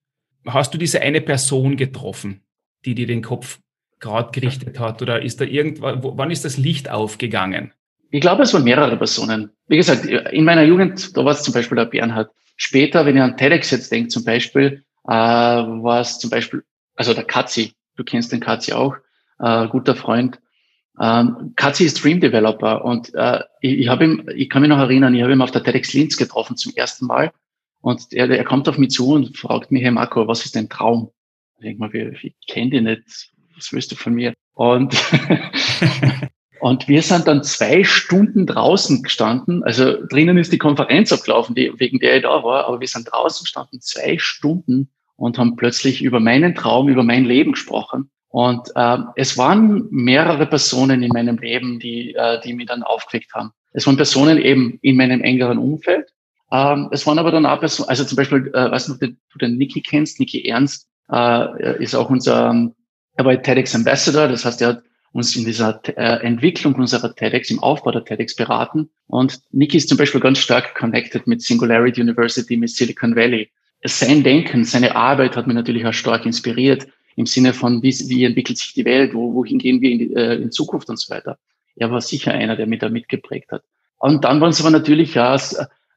[0.46, 2.40] Hast du diese eine Person getroffen,
[2.84, 3.60] die dir den Kopf
[4.00, 5.02] gerade gerichtet hat?
[5.02, 7.72] Oder ist da irgendwann, wann ist das Licht aufgegangen?
[8.10, 9.50] Ich glaube, es waren mehrere Personen.
[9.66, 12.30] Wie gesagt, in meiner Jugend, da war es zum Beispiel der Bernhard.
[12.56, 16.64] Später, wenn ich an TEDx jetzt denke, zum Beispiel, äh, war es zum Beispiel,
[16.96, 18.96] also der Katzi, du kennst den Katzi auch,
[19.38, 20.40] äh, guter Freund.
[21.00, 24.78] Ähm, Katzi ist Dream Developer und äh, ich, ich habe ihm, ich kann mich noch
[24.78, 27.30] erinnern, ich habe ihn auf der TEDx Linz getroffen zum ersten Mal
[27.80, 30.68] und er, er kommt auf mich zu und fragt mich, hey Marco, was ist dein
[30.68, 31.10] Traum?
[31.58, 34.34] Ich denke mal, ich, ich kenne dich nicht, was willst du von mir?
[34.54, 34.96] Und
[36.60, 39.62] Und wir sind dann zwei Stunden draußen gestanden.
[39.64, 43.10] Also drinnen ist die Konferenz abgelaufen, die, wegen der ich da war, aber wir sind
[43.10, 48.10] draußen gestanden zwei Stunden und haben plötzlich über meinen Traum, über mein Leben gesprochen.
[48.28, 53.32] Und äh, es waren mehrere Personen in meinem Leben, die, äh, die mich dann aufgeweckt
[53.34, 53.52] haben.
[53.72, 56.12] Es waren Personen eben in meinem engeren Umfeld.
[56.50, 59.56] Ähm, es waren aber dann auch Personen, also zum Beispiel, äh, weißt du, du den
[59.56, 62.70] Niki kennst, Niki Ernst, äh, ist auch unser,
[63.16, 67.50] er war TEDx Ambassador, das heißt, er hat uns in dieser äh, Entwicklung unserer TEDx,
[67.50, 68.90] im Aufbau der TEDx beraten.
[69.06, 73.50] Und Niki ist zum Beispiel ganz stark connected mit Singularity University, mit Silicon Valley.
[73.84, 78.24] Sein Denken, seine Arbeit hat mich natürlich auch stark inspiriert im Sinne von, wie, wie
[78.24, 81.12] entwickelt sich die Welt, wo, wohin gehen wir in, die, äh, in Zukunft und so
[81.12, 81.38] weiter.
[81.76, 83.62] Er war sicher einer, der mich da mitgeprägt hat.
[83.98, 85.36] Und dann waren es aber natürlich, ja,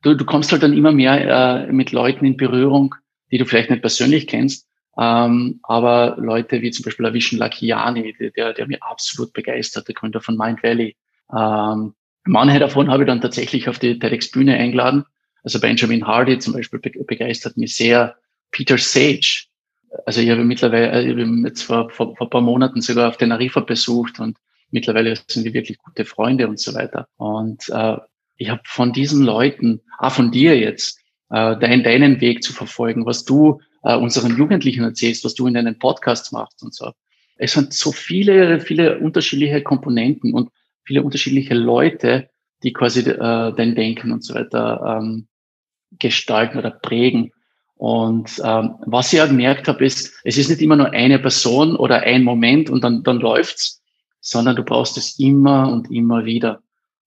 [0.01, 2.95] du, du kommst halt dann immer mehr äh, mit Leuten in Berührung,
[3.31, 8.53] die du vielleicht nicht persönlich kennst, ähm, aber Leute wie zum Beispiel Avishan Lakiani, der,
[8.53, 10.95] der mir absolut begeistert, der Gründer von Mind Valley.
[11.33, 11.93] Ähm,
[12.25, 15.05] manche davon habe ich dann tatsächlich auf die TEDx-Bühne eingeladen.
[15.43, 18.15] Also Benjamin Hardy zum Beispiel begeistert mich sehr.
[18.51, 19.45] Peter Sage.
[20.05, 23.09] Also ich habe mittlerweile, äh, ich habe jetzt vor, vor, vor ein paar Monaten sogar
[23.09, 24.37] auf den Arifa besucht und
[24.71, 27.07] mittlerweile sind wir wirklich gute Freunde und so weiter.
[27.17, 27.97] Und äh,
[28.37, 30.99] ich habe von diesen Leuten, auch von dir jetzt,
[31.29, 35.53] äh, dein, deinen Weg zu verfolgen, was du äh, unseren Jugendlichen erzählst, was du in
[35.53, 36.91] deinen Podcasts machst und so.
[37.37, 40.49] Es sind so viele, viele unterschiedliche Komponenten und
[40.83, 42.29] viele unterschiedliche Leute,
[42.63, 45.27] die quasi äh, dein Denken und so weiter ähm,
[45.97, 47.31] gestalten oder prägen.
[47.75, 51.75] Und ähm, was ich ja gemerkt habe, ist, es ist nicht immer nur eine Person
[51.75, 53.81] oder ein Moment und dann, dann läuft's,
[54.19, 56.61] sondern du brauchst es immer und immer wieder.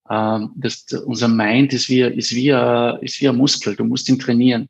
[0.09, 2.49] Ähm, das, unser Mind ist wie, ist, wie,
[3.05, 4.67] ist wie ein Muskel, du musst ihn trainieren.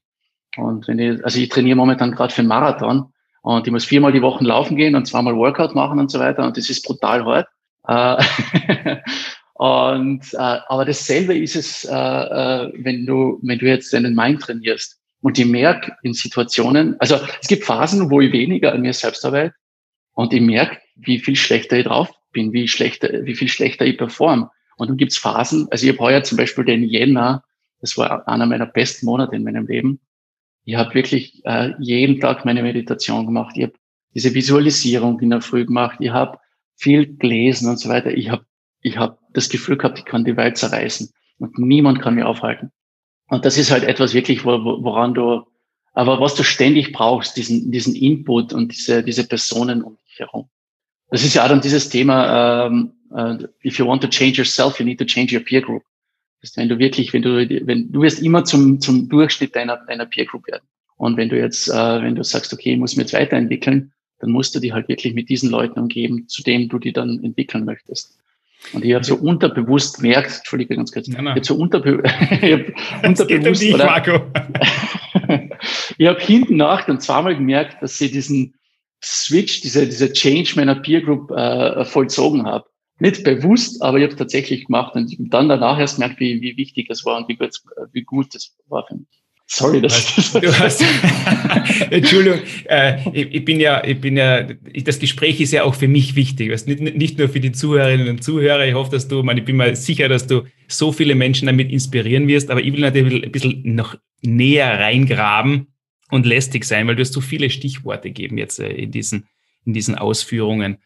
[0.57, 4.11] Und wenn ich, also ich trainiere momentan gerade für einen Marathon und ich muss viermal
[4.11, 7.25] die Woche laufen gehen und zweimal Workout machen und so weiter und das ist brutal
[7.25, 7.47] hart.
[7.87, 8.97] Äh,
[9.53, 14.41] und äh, aber dasselbe ist es, äh, äh, wenn du wenn du jetzt deinen Mind
[14.41, 18.93] trainierst und ich merke in Situationen, also es gibt Phasen, wo ich weniger an mir
[18.93, 19.55] selbst arbeite
[20.13, 23.97] und ich merke, wie viel schlechter ich drauf bin, wie schlechter, wie viel schlechter ich
[23.97, 24.49] perform.
[24.77, 27.43] Und dann gibt's Phasen, also ich habe heuer zum Beispiel den Jänner,
[27.79, 29.99] das war einer meiner besten Monate in meinem Leben,
[30.65, 33.55] ich habe wirklich äh, jeden Tag meine Meditation gemacht.
[33.55, 33.73] Ich habe
[34.15, 35.97] diese Visualisierung in der Früh gemacht.
[35.99, 36.39] Ich habe
[36.75, 38.11] viel gelesen und so weiter.
[38.11, 38.45] Ich habe
[38.81, 42.71] ich hab das Gefühl gehabt, ich kann die Welt zerreißen und niemand kann mich aufhalten.
[43.27, 45.43] Und das ist halt etwas wirklich, woran du,
[45.93, 50.49] aber was du ständig brauchst, diesen, diesen Input und diese, diese Personen um dich herum.
[51.09, 54.79] Das ist ja auch dann dieses Thema, ähm, uh, if you want to change yourself,
[54.79, 55.83] you need to change your peer group
[56.55, 57.35] wenn du wirklich, wenn du,
[57.67, 60.63] wenn du wirst immer zum, zum Durchschnitt deiner, deiner Peer Group werden.
[60.97, 64.31] Und wenn du jetzt, äh, wenn du sagst, okay, ich muss mich jetzt weiterentwickeln, dann
[64.31, 67.65] musst du dich halt wirklich mit diesen Leuten umgeben, zu denen du die dann entwickeln
[67.65, 68.17] möchtest.
[68.73, 71.33] Und ich habe so unterbewusst gemerkt, Entschuldige ganz kurz, nein, nein.
[71.33, 74.21] ich habe so unterbe hab unterbewusst, um dich, Marco.
[75.97, 78.55] ich habe hinten nach dann zweimal gemerkt, dass sie diesen
[79.03, 82.65] Switch, diese, diese Change meiner Peer Group äh, vollzogen habe.
[82.99, 86.89] Nicht bewusst, aber ich habe tatsächlich gemacht und dann danach erst gemerkt, wie, wie wichtig
[86.89, 89.07] es war und wie gut, wie gut das war für mich.
[89.47, 90.83] Sorry, das du hast,
[91.91, 95.87] Entschuldigung, äh, ich, ich, bin ja, ich bin ja, das Gespräch ist ja auch für
[95.87, 98.65] mich wichtig, was nicht, nicht nur für die Zuhörerinnen und Zuhörer.
[98.65, 101.71] Ich hoffe, dass du, man, ich bin mir sicher, dass du so viele Menschen damit
[101.71, 105.67] inspirieren wirst, aber ich will natürlich ein bisschen noch näher reingraben
[106.09, 109.27] und lästig sein, weil du hast so viele Stichworte gegeben jetzt äh, in diesen,
[109.63, 110.77] in diesen Ausführungen.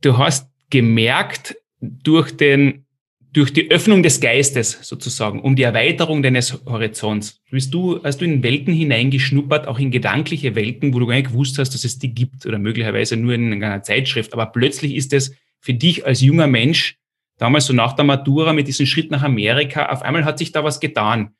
[0.00, 2.84] Du hast gemerkt, durch den
[3.32, 8.24] durch die Öffnung des Geistes sozusagen, um die Erweiterung deines Horizonts, bist du, hast du
[8.24, 11.98] in Welten hineingeschnuppert, auch in gedankliche Welten, wo du gar nicht gewusst hast, dass es
[11.98, 14.32] die gibt oder möglicherweise nur in einer Zeitschrift.
[14.32, 16.96] Aber plötzlich ist es für dich als junger Mensch,
[17.38, 20.64] damals so nach der Matura mit diesem Schritt nach Amerika, auf einmal hat sich da
[20.64, 21.34] was getan.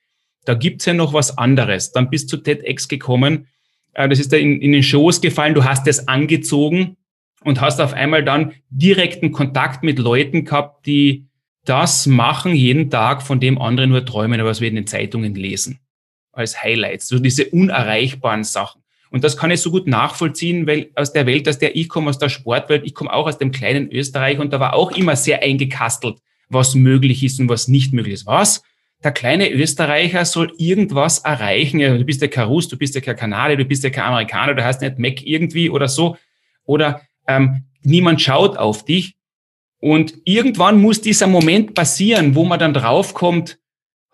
[0.45, 1.91] Da gibt's ja noch was anderes.
[1.91, 3.49] Dann bist du TEDx gekommen,
[3.95, 6.97] äh, das ist da in, in den Shows gefallen, du hast es angezogen
[7.45, 11.27] und hast auf einmal dann direkten Kontakt mit Leuten gehabt, die
[11.65, 15.35] das machen jeden Tag, von dem andere nur träumen, aber was wir in den Zeitungen
[15.35, 15.81] lesen.
[16.33, 17.09] Als Highlights.
[17.09, 18.83] So diese unerreichbaren Sachen.
[19.11, 22.09] Und das kann ich so gut nachvollziehen, weil aus der Welt, aus der ich komme,
[22.09, 25.17] aus der Sportwelt, ich komme auch aus dem kleinen Österreich und da war auch immer
[25.17, 28.27] sehr eingekastelt, was möglich ist und was nicht möglich ist.
[28.27, 28.63] Was?
[29.03, 31.81] Der kleine Österreicher soll irgendwas erreichen.
[31.81, 34.55] Du bist ja kein Russ, du bist ja kein Kanadier, du bist ja kein Amerikaner,
[34.55, 36.17] du hast nicht Mac irgendwie oder so.
[36.65, 39.15] Oder ähm, niemand schaut auf dich.
[39.79, 43.59] Und irgendwann muss dieser Moment passieren, wo man dann draufkommt,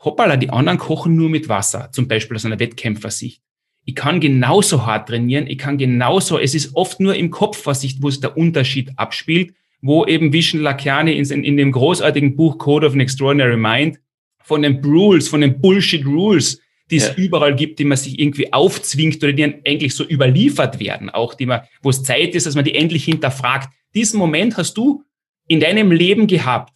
[0.05, 3.43] hoppala, die anderen kochen nur mit Wasser, zum Beispiel aus einer Wettkämpfersicht.
[3.85, 7.81] Ich kann genauso hart trainieren, ich kann genauso, es ist oft nur im Kopf, was
[7.81, 12.59] sich, wo sich der Unterschied abspielt, wo eben Vishen Lakiani in, in dem großartigen Buch
[12.59, 13.99] Code of an Extraordinary Mind
[14.43, 17.15] von den Rules, von den Bullshit Rules, die es ja.
[17.15, 21.47] überall gibt, die man sich irgendwie aufzwingt oder die eigentlich so überliefert werden, auch die
[21.47, 23.69] man, wo es Zeit ist, dass man die endlich hinterfragt.
[23.95, 25.03] Diesen Moment hast du
[25.49, 26.73] in deinem Leben gehabt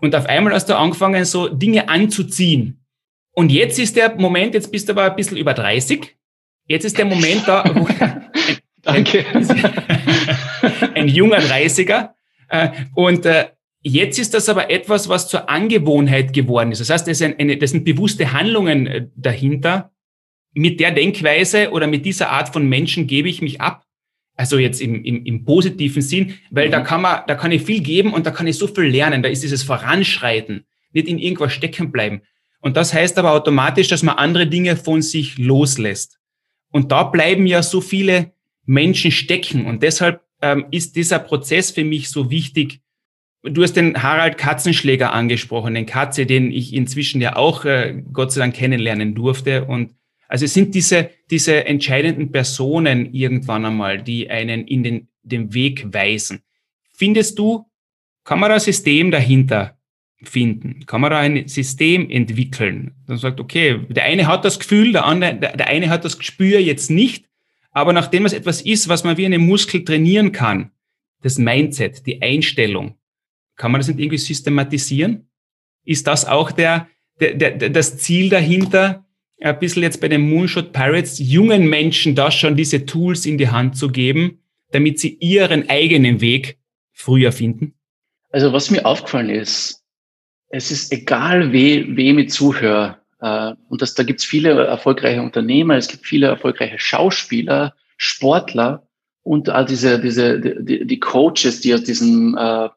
[0.00, 2.84] und auf einmal hast du angefangen, so Dinge anzuziehen.
[3.32, 6.16] Und jetzt ist der Moment, jetzt bist du aber ein bisschen über 30.
[6.66, 7.86] Jetzt ist der Moment da, wo
[8.82, 9.24] Danke.
[9.34, 9.46] Ein,
[10.94, 12.10] ein junger 30er.
[12.48, 13.48] Äh, und äh,
[13.82, 16.80] jetzt ist das aber etwas, was zur Angewohnheit geworden ist.
[16.80, 19.92] Das heißt, das sind, eine, das sind bewusste Handlungen äh, dahinter.
[20.54, 23.84] Mit der Denkweise oder mit dieser Art von Menschen gebe ich mich ab.
[24.34, 26.72] Also jetzt im, im, im positiven Sinn, weil mhm.
[26.72, 29.22] da kann man, da kann ich viel geben und da kann ich so viel lernen.
[29.22, 32.22] Da ist dieses Voranschreiten, nicht in irgendwas stecken bleiben.
[32.60, 36.18] Und das heißt aber automatisch, dass man andere Dinge von sich loslässt.
[36.70, 38.32] Und da bleiben ja so viele
[38.64, 39.66] Menschen stecken.
[39.66, 42.80] Und deshalb ähm, ist dieser Prozess für mich so wichtig.
[43.42, 48.32] Du hast den Harald Katzenschläger angesprochen, den Katze, den ich inzwischen ja auch äh, Gott
[48.32, 49.64] sei Dank kennenlernen durfte.
[49.64, 49.94] Und
[50.26, 55.92] also es sind diese, diese entscheidenden Personen irgendwann einmal, die einen in den, den Weg
[55.92, 56.42] weisen.
[56.92, 57.66] Findest du,
[58.24, 59.78] kann man da ein System dahinter
[60.22, 60.84] finden?
[60.84, 62.96] Kann man da ein System entwickeln?
[63.06, 66.58] Dann sagt, okay, der eine hat das Gefühl, der andere, der, eine hat das Gespür
[66.58, 67.26] jetzt nicht.
[67.70, 70.72] Aber nachdem es etwas ist, was man wie einen Muskel trainieren kann,
[71.22, 72.97] das Mindset, die Einstellung,
[73.58, 75.28] kann man das nicht irgendwie systematisieren?
[75.84, 76.88] Ist das auch der,
[77.20, 79.04] der, der, das Ziel dahinter,
[79.40, 83.48] ein bisschen jetzt bei den Moonshot Pirates, jungen Menschen da schon diese Tools in die
[83.48, 84.38] Hand zu geben,
[84.72, 86.58] damit sie ihren eigenen Weg
[86.92, 87.74] früher finden?
[88.30, 89.84] Also was mir aufgefallen ist,
[90.50, 95.22] es ist egal, we, wem ich zuhöre, äh, und das, da gibt es viele erfolgreiche
[95.22, 98.86] Unternehmer, es gibt viele erfolgreiche Schauspieler, Sportler
[99.22, 102.68] und all diese, diese, die, die Coaches, die aus diesem äh,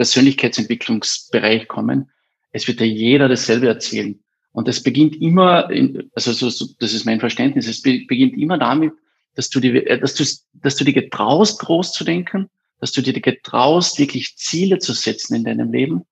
[0.00, 2.10] Persönlichkeitsentwicklungsbereich kommen.
[2.52, 4.18] Es wird ja jeder dasselbe erzählen.
[4.50, 8.34] Und es beginnt immer, in, also so, so, das ist mein Verständnis, es be, beginnt
[8.38, 8.94] immer damit,
[9.34, 12.48] dass du, die, äh, dass, du, dass du dir getraust, groß zu denken,
[12.80, 16.06] dass du dir getraust, wirklich Ziele zu setzen in deinem Leben,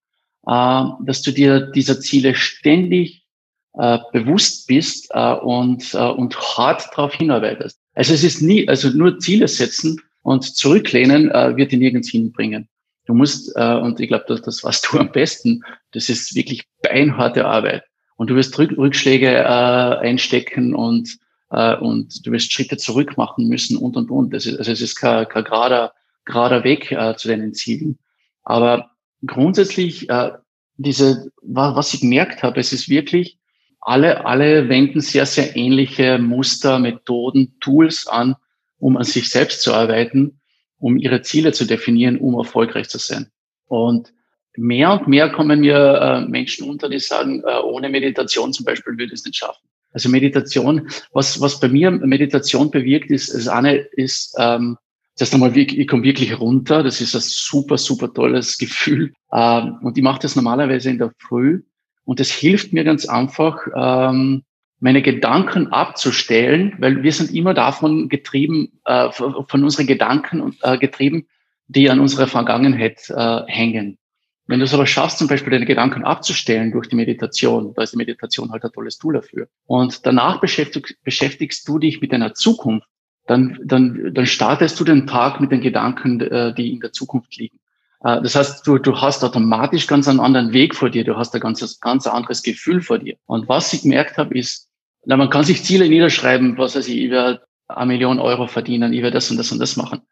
[0.46, 3.24] äh, dass du dir dieser Ziele ständig
[3.72, 7.80] äh, bewusst bist äh, und, äh, und hart darauf hinarbeitest.
[7.94, 12.68] Also es ist nie, also nur Ziele setzen und zurücklehnen äh, wird dir nirgends hinbringen.
[13.08, 16.64] Du musst, äh, und ich glaube, das, das warst du am besten, das ist wirklich
[16.82, 17.82] beinharte Arbeit.
[18.16, 21.16] Und du wirst Rückschläge äh, einstecken und,
[21.50, 24.34] äh, und du wirst Schritte zurück machen müssen und, und, und.
[24.34, 25.94] Das ist, also es ist kein, kein gerader,
[26.26, 27.98] gerader Weg äh, zu deinen Zielen.
[28.44, 28.90] Aber
[29.24, 30.32] grundsätzlich, äh,
[30.76, 33.38] diese, was ich gemerkt habe, es ist wirklich,
[33.80, 38.36] alle, alle wenden sehr, sehr ähnliche Muster, Methoden, Tools an,
[38.78, 40.40] um an sich selbst zu arbeiten,
[40.78, 43.30] um ihre Ziele zu definieren, um erfolgreich zu sein.
[43.66, 44.12] Und
[44.56, 48.92] mehr und mehr kommen mir äh, Menschen unter, die sagen, äh, ohne Meditation zum Beispiel
[48.94, 49.68] würde ich es nicht schaffen.
[49.92, 54.76] Also Meditation, was, was bei mir Meditation bewirkt, ist, das eine ist, ähm,
[55.18, 56.82] das einmal, ich komme wirklich runter.
[56.82, 59.12] Das ist ein super, super tolles Gefühl.
[59.32, 61.62] Ähm, und ich mache das normalerweise in der Früh.
[62.04, 64.44] Und es hilft mir ganz einfach, ähm,
[64.80, 71.26] meine Gedanken abzustellen, weil wir sind immer davon getrieben, äh, von unseren Gedanken äh, getrieben,
[71.66, 73.98] die an unserer Vergangenheit äh, hängen.
[74.46, 77.92] Wenn du es aber schaffst, zum Beispiel deine Gedanken abzustellen durch die Meditation, da ist
[77.92, 79.48] die Meditation halt ein tolles Tool dafür.
[79.66, 82.88] Und danach beschäftigst, beschäftigst du dich mit deiner Zukunft,
[83.26, 87.36] dann, dann, dann startest du den Tag mit den Gedanken, äh, die in der Zukunft
[87.36, 87.58] liegen.
[88.02, 91.34] Äh, das heißt, du, du hast automatisch ganz einen anderen Weg vor dir, du hast
[91.34, 93.16] ein ganz, ganz anderes Gefühl vor dir.
[93.26, 94.67] Und was ich gemerkt habe, ist,
[95.04, 98.92] na, man kann sich Ziele niederschreiben, was weiß ich, ich werde eine Million Euro verdienen,
[98.92, 100.02] ich werde das und das und das machen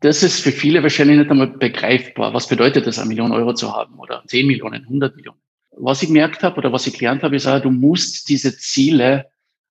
[0.00, 2.32] das ist für viele wahrscheinlich nicht einmal begreifbar.
[2.32, 5.40] Was bedeutet das, eine Million Euro zu haben oder 10 Millionen, 100 Millionen?
[5.72, 9.26] Was ich gemerkt habe oder was ich gelernt habe, ist auch, du musst diese Ziele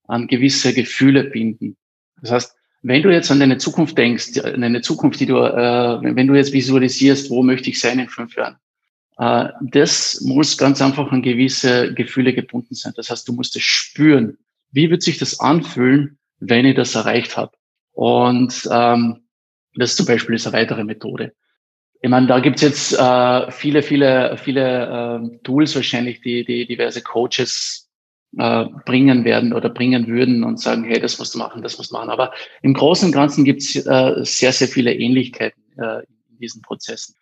[0.08, 1.78] an gewisse Gefühle binden.
[2.22, 6.00] Das heißt, wenn du jetzt an deine Zukunft denkst, an eine Zukunft, die du, äh,
[6.02, 8.58] wenn du jetzt visualisierst, wo möchte ich sein in fünf Jahren,
[9.18, 12.94] äh, das muss ganz einfach an gewisse Gefühle gebunden sein.
[12.96, 14.38] Das heißt, du musst es spüren.
[14.72, 17.52] Wie wird sich das anfühlen, wenn ich das erreicht habe?
[17.94, 19.28] Und ähm,
[19.76, 21.34] das zum Beispiel ist eine weitere Methode.
[22.02, 27.02] Ich meine, da gibt's jetzt äh, viele, viele, viele äh, Tools wahrscheinlich, die, die diverse
[27.02, 27.90] Coaches
[28.38, 31.92] äh, bringen werden oder bringen würden und sagen, hey, das musst du machen, das musst
[31.92, 32.10] du machen.
[32.10, 36.00] Aber im Großen und Ganzen gibt's äh, sehr, sehr viele Ähnlichkeiten äh,
[36.30, 37.16] in diesen Prozessen.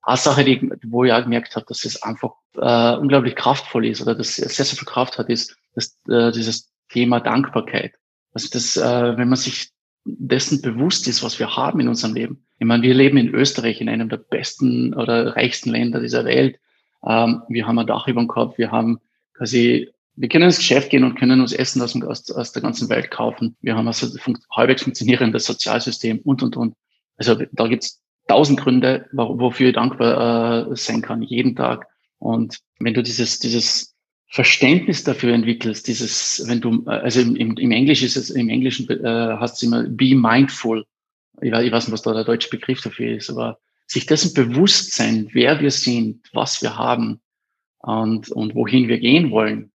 [0.00, 4.00] Eine Sache, die, wo ich auch gemerkt habe, dass es einfach äh, unglaublich kraftvoll ist
[4.00, 7.94] oder dass es sehr, sehr viel Kraft hat, ist dass, äh, dieses Thema Dankbarkeit.
[8.32, 9.70] Also das, äh, wenn man sich
[10.04, 12.44] dessen bewusst ist, was wir haben in unserem Leben.
[12.58, 16.58] Ich meine, wir leben in Österreich, in einem der besten oder reichsten Länder dieser Welt.
[17.06, 19.00] Ähm, wir haben ein Dach über dem Kopf, wir haben
[19.34, 22.88] quasi, wir können ins Geschäft gehen und können uns Essen aus, aus, aus der ganzen
[22.88, 23.56] Welt kaufen.
[23.60, 26.74] Wir haben also ein halbwegs funktionierendes Sozialsystem und, und, und.
[27.16, 31.86] Also da gibt's tausend Gründe, wofür ich dankbar äh, sein kann, jeden Tag.
[32.18, 33.91] Und wenn du dieses, dieses
[34.32, 39.36] Verständnis dafür entwickelst, dieses, wenn du, also im, im, Englisch ist es, im Englischen äh,
[39.38, 40.86] hast du immer be mindful.
[41.42, 44.32] Ich weiß, ich weiß nicht, was da der deutsche Begriff dafür ist, aber sich dessen
[44.32, 47.20] bewusst sein, wer wir sind, was wir haben
[47.80, 49.70] und, und wohin wir gehen wollen.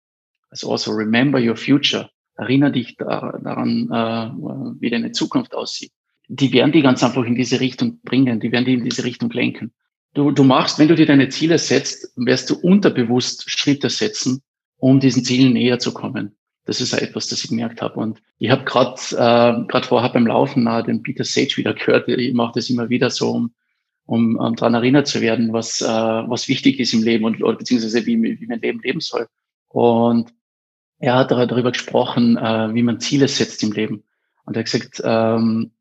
[0.49, 2.09] Also also remember your future.
[2.35, 5.91] Erinnere dich da, daran, äh, wie deine Zukunft aussieht.
[6.29, 9.29] Die werden die ganz einfach in diese Richtung bringen, die werden die in diese Richtung
[9.29, 9.71] lenken.
[10.15, 14.41] Du, du machst, wenn du dir deine Ziele setzt, wirst du unterbewusst Schritte setzen,
[14.77, 16.35] um diesen Zielen näher zu kommen.
[16.65, 17.99] Das ist etwas, das ich gemerkt habe.
[17.99, 22.09] Und ich habe gerade äh, gerade vorher beim Laufen äh, den Peter Sage wieder gehört.
[22.09, 23.53] Ich mache das immer wieder so, um,
[24.05, 27.57] um, um daran erinnert zu werden, was, äh, was wichtig ist im Leben und oder
[27.57, 29.27] beziehungsweise wie, wie mein Leben leben soll.
[29.69, 30.33] Und
[30.99, 34.03] er hat darüber gesprochen, äh, wie man Ziele setzt im Leben.
[34.45, 35.71] Und er hat gesagt, ähm,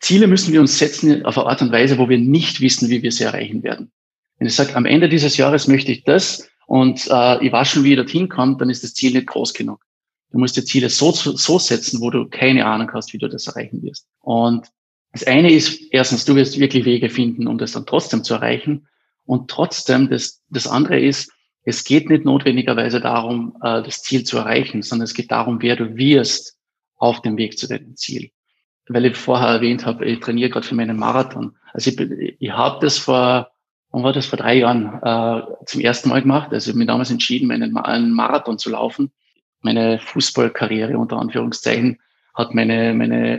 [0.00, 3.02] Ziele müssen wir uns setzen auf eine Art und Weise, wo wir nicht wissen, wie
[3.02, 3.90] wir sie erreichen werden.
[4.38, 7.84] Wenn ich sage, am Ende dieses Jahres möchte ich das und äh, ich weiß schon,
[7.84, 9.84] wie ich dorthin komme, dann ist das Ziel nicht groß genug.
[10.30, 13.46] Du musst dir Ziele so, so setzen, wo du keine Ahnung hast, wie du das
[13.46, 14.08] erreichen wirst.
[14.20, 14.68] Und
[15.12, 18.88] das eine ist, erstens, du wirst wirklich Wege finden, um das dann trotzdem zu erreichen.
[19.24, 21.30] Und trotzdem, das, das andere ist,
[21.62, 25.76] es geht nicht notwendigerweise darum, äh, das Ziel zu erreichen, sondern es geht darum, wer
[25.76, 26.58] du wirst
[26.96, 28.30] auf dem Weg zu deinem Ziel.
[28.88, 31.56] Weil ich vorher erwähnt habe, ich trainiere gerade für meinen Marathon.
[31.72, 33.53] Also ich, ich habe das vor
[33.94, 36.48] und war das vor drei Jahren äh, zum ersten Mal gemacht.
[36.50, 39.12] Also ich habe mich damals entschieden, meinen, einen Marathon zu laufen.
[39.60, 42.00] Meine Fußballkarriere unter Anführungszeichen
[42.34, 43.38] hat meine, meine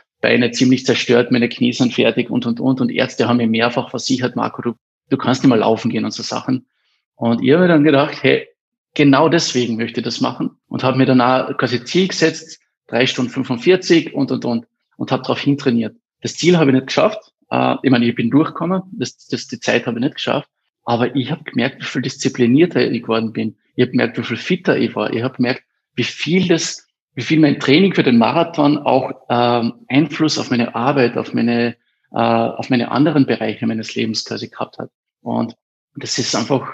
[0.20, 2.80] Beine ziemlich zerstört, meine Knie sind fertig und, und, und.
[2.80, 4.72] Und Ärzte haben mir mehrfach versichert, Marco, du,
[5.08, 6.66] du kannst nicht mal laufen gehen und so Sachen.
[7.14, 8.48] Und ich habe mir dann gedacht, hey,
[8.94, 13.06] genau deswegen möchte ich das machen und habe mir dann auch quasi Ziel gesetzt, drei
[13.06, 15.94] Stunden 45 und, und, und, und habe darauf hintrainiert.
[16.22, 19.60] Das Ziel habe ich nicht geschafft, äh, ich meine, ich bin durchgekommen, das, das, die
[19.60, 20.48] Zeit habe ich nicht geschafft,
[20.84, 23.56] aber ich habe gemerkt, wie viel disziplinierter ich geworden bin.
[23.76, 25.12] Ich habe gemerkt, wie viel fitter ich war.
[25.12, 25.62] Ich habe gemerkt,
[25.94, 30.74] wie viel das, wie viel mein Training für den Marathon auch ähm, Einfluss auf meine
[30.74, 31.76] Arbeit, auf meine,
[32.12, 34.90] äh, auf meine anderen Bereiche meines Lebens quasi gehabt hat.
[35.20, 35.54] Und
[35.96, 36.66] das ist einfach,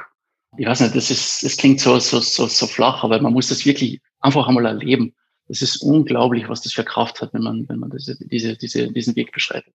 [0.56, 3.48] ich weiß nicht, das ist, das klingt so, so, so, so flach, aber man muss
[3.48, 5.14] das wirklich einfach einmal erleben.
[5.48, 8.92] Das ist unglaublich, was das für Kraft hat, wenn man, wenn man diese, diese, diese,
[8.92, 9.74] diesen Weg beschreitet.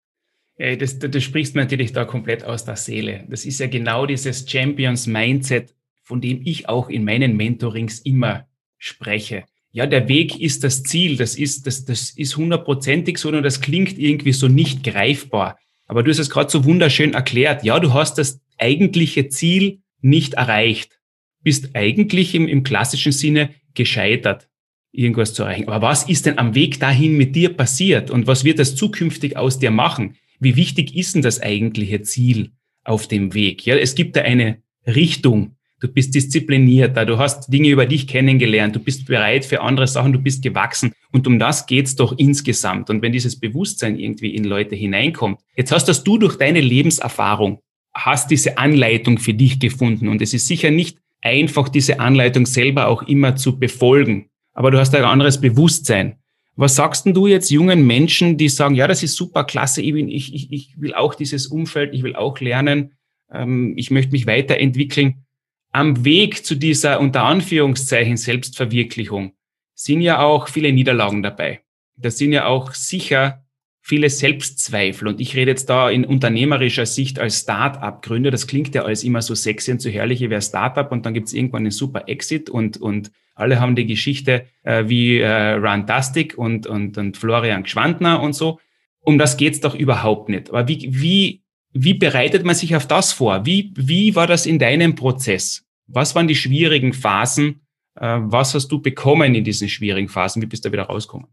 [0.57, 3.25] Ja, das, das sprichst mir natürlich da komplett aus der Seele.
[3.29, 5.73] Das ist ja genau dieses Champions Mindset,
[6.03, 8.47] von dem ich auch in meinen Mentorings immer
[8.77, 9.45] spreche.
[9.71, 11.17] Ja, der Weg ist das Ziel.
[11.17, 15.57] Das ist, das, das ist hundertprozentig so, und das klingt irgendwie so nicht greifbar.
[15.87, 17.63] Aber du hast es gerade so wunderschön erklärt.
[17.63, 20.99] Ja, du hast das eigentliche Ziel nicht erreicht,
[21.41, 24.47] bist eigentlich im, im klassischen Sinne gescheitert,
[24.91, 25.67] irgendwas zu erreichen.
[25.67, 29.37] Aber was ist denn am Weg dahin mit dir passiert und was wird das zukünftig
[29.37, 30.15] aus dir machen?
[30.43, 32.51] Wie wichtig ist denn das eigentliche Ziel
[32.83, 33.65] auf dem Weg?
[33.65, 35.55] Ja, es gibt da eine Richtung.
[35.79, 40.13] Du bist disziplinierter, du hast Dinge über dich kennengelernt, du bist bereit für andere Sachen,
[40.13, 40.93] du bist gewachsen.
[41.11, 42.89] Und um das geht's doch insgesamt.
[42.89, 47.59] Und wenn dieses Bewusstsein irgendwie in Leute hineinkommt, jetzt hast das du durch deine Lebenserfahrung,
[47.93, 50.07] hast diese Anleitung für dich gefunden.
[50.07, 54.29] Und es ist sicher nicht einfach, diese Anleitung selber auch immer zu befolgen.
[54.53, 56.17] Aber du hast ein anderes Bewusstsein.
[56.55, 59.93] Was sagst denn du jetzt jungen Menschen, die sagen, ja, das ist super klasse, ich,
[59.93, 62.93] bin, ich, ich, ich will auch dieses Umfeld, ich will auch lernen,
[63.31, 65.23] ähm, ich möchte mich weiterentwickeln
[65.73, 69.33] am Weg zu dieser unter Anführungszeichen Selbstverwirklichung
[69.73, 71.61] sind ja auch viele Niederlagen dabei.
[71.97, 73.42] Da sind ja auch sicher
[73.85, 75.09] viele Selbstzweifel.
[75.09, 78.31] Und ich rede jetzt da in unternehmerischer Sicht als Start-up-Gründer.
[78.31, 81.13] Das klingt ja alles immer so sexy und so herrlich, wie wäre Start-up und dann
[81.13, 85.53] gibt es irgendwann einen super Exit und, und alle haben die Geschichte äh, wie äh,
[85.53, 88.59] Runtastic und, und, und Florian Gschwandner und so.
[89.01, 90.49] Um das geht's doch überhaupt nicht.
[90.49, 93.45] Aber wie, wie wie bereitet man sich auf das vor?
[93.45, 95.65] Wie, wie war das in deinem Prozess?
[95.87, 97.61] Was waren die schwierigen Phasen?
[97.95, 100.41] Äh, was hast du bekommen in diesen schwierigen Phasen?
[100.41, 101.27] Wie bist du wieder rausgekommen?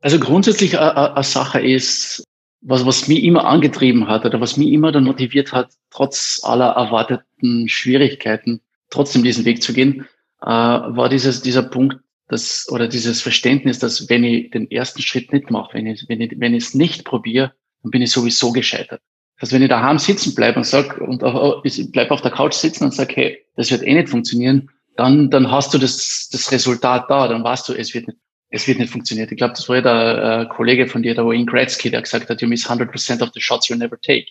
[0.00, 2.22] Also grundsätzlich eine Sache ist,
[2.60, 6.70] was, was mich immer angetrieben hat oder was mich immer dann motiviert hat, trotz aller
[6.70, 10.06] erwarteten Schwierigkeiten trotzdem diesen Weg zu gehen,
[10.42, 11.96] äh, war dieses, dieser Punkt,
[12.28, 16.20] dass, oder dieses Verständnis, dass wenn ich den ersten Schritt nicht mache, wenn ich, wenn
[16.20, 19.00] ich, wenn ich es nicht probiere, dann bin ich sowieso gescheitert.
[19.38, 21.22] Also wenn ich daheim sitzen bleibe und sag und
[21.64, 25.30] ich bleib auf der Couch sitzen und sag, hey, das wird eh nicht funktionieren, dann,
[25.30, 28.18] dann hast du das, das Resultat da, dann weißt du, es wird nicht,
[28.56, 29.28] es wird nicht funktionieren.
[29.30, 32.28] Ich glaube, das war ja der äh, Kollege von dir, der Wayne Gretzky, der gesagt
[32.28, 34.26] hat, you miss 100% of the shots you never take.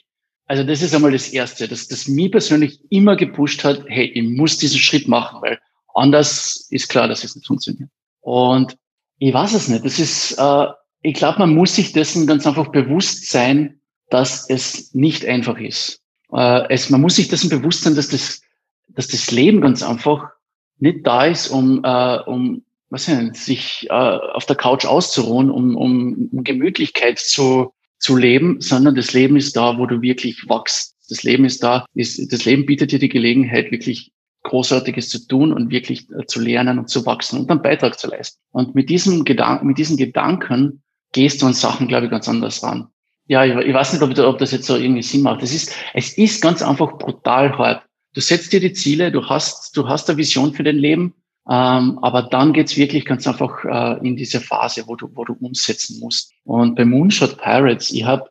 [0.47, 4.23] Also das ist einmal das Erste, dass das mich persönlich immer gepusht hat, hey, ich
[4.23, 5.59] muss diesen Schritt machen, weil
[5.93, 7.89] anders ist klar, dass es nicht funktioniert.
[8.21, 8.77] Und
[9.17, 9.85] ich weiß es nicht.
[9.85, 10.65] Das ist, äh,
[11.01, 16.01] ich glaube, man muss sich dessen ganz einfach bewusst sein, dass es nicht einfach ist.
[16.31, 18.41] Äh, es, man muss sich dessen bewusst sein, dass das,
[18.89, 20.29] dass das Leben ganz einfach
[20.77, 22.63] nicht da ist, um, äh, um
[22.95, 28.61] was nicht, sich äh, auf der Couch auszuruhen, um, um, um Gemütlichkeit zu, zu leben,
[28.61, 30.95] sondern das Leben ist da, wo du wirklich wachst.
[31.09, 34.11] Das Leben ist da, ist, das Leben bietet dir die Gelegenheit, wirklich
[34.43, 38.07] Großartiges zu tun und wirklich äh, zu lernen und zu wachsen und einen Beitrag zu
[38.07, 38.39] leisten.
[38.51, 40.81] Und mit diesem Gedanken, mit diesen Gedanken
[41.11, 42.87] gehst du an Sachen, glaube ich, ganz anders ran.
[43.27, 45.43] Ja, ich, ich weiß nicht, ob, ob, das jetzt so irgendwie Sinn macht.
[45.43, 47.83] Es ist, es ist ganz einfach brutal hart.
[48.13, 51.13] Du setzt dir die Ziele, du hast, du hast eine Vision für dein Leben,
[51.47, 55.33] ähm, aber dann geht's wirklich ganz einfach äh, in diese Phase, wo du, wo du
[55.33, 56.33] umsetzen musst.
[56.43, 58.29] Und bei Moonshot Pirates, ich habe,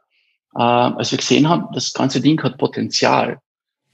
[0.56, 3.38] äh, als wir gesehen haben, das ganze Ding hat Potenzial,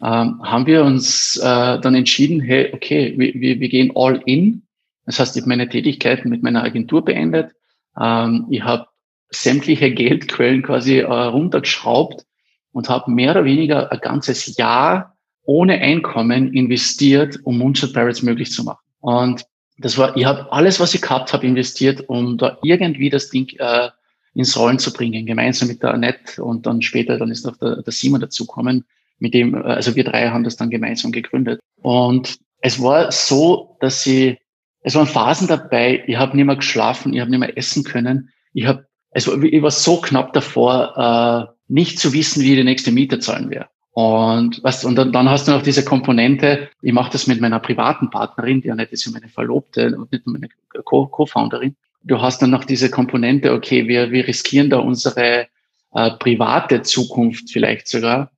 [0.02, 4.62] ähm, haben wir uns äh, dann entschieden, hey, okay, wir, wir, wir gehen all in.
[5.04, 7.52] Das heißt, ich habe meine Tätigkeiten mit meiner Agentur beendet.
[8.00, 8.86] Ähm, ich habe
[9.28, 12.24] sämtliche Geldquellen quasi äh, runtergeschraubt
[12.72, 18.52] und habe mehr oder weniger ein ganzes Jahr ohne Einkommen investiert, um Moonshot Pirates möglich
[18.52, 18.80] zu machen.
[19.00, 19.44] Und
[19.78, 23.48] das war, ich habe alles, was ich gehabt habe, investiert, um da irgendwie das Ding
[23.58, 23.88] äh,
[24.34, 27.82] ins Rollen zu bringen, gemeinsam mit der Annette und dann später, dann ist noch der,
[27.82, 28.84] der Simon dazukommen,
[29.18, 31.60] mit dem, äh, also wir drei haben das dann gemeinsam gegründet.
[31.82, 34.38] Und es war so, dass sie,
[34.82, 38.30] es waren Phasen dabei, ich habe nicht mehr geschlafen, ich habe nicht mehr essen können,
[38.52, 42.92] ich habe also ich war so knapp davor, äh, nicht zu wissen, wie die nächste
[42.92, 43.68] Miete zahlen wäre.
[44.00, 47.58] Und was und dann, dann hast du noch diese Komponente, ich mache das mit meiner
[47.58, 50.48] privaten Partnerin, die Annette ist ja meine Verlobte und nicht meine
[50.84, 51.76] Co-Founderin.
[52.02, 55.48] Du hast dann noch diese Komponente, okay, wir, wir riskieren da unsere
[55.92, 58.30] äh, private Zukunft vielleicht sogar.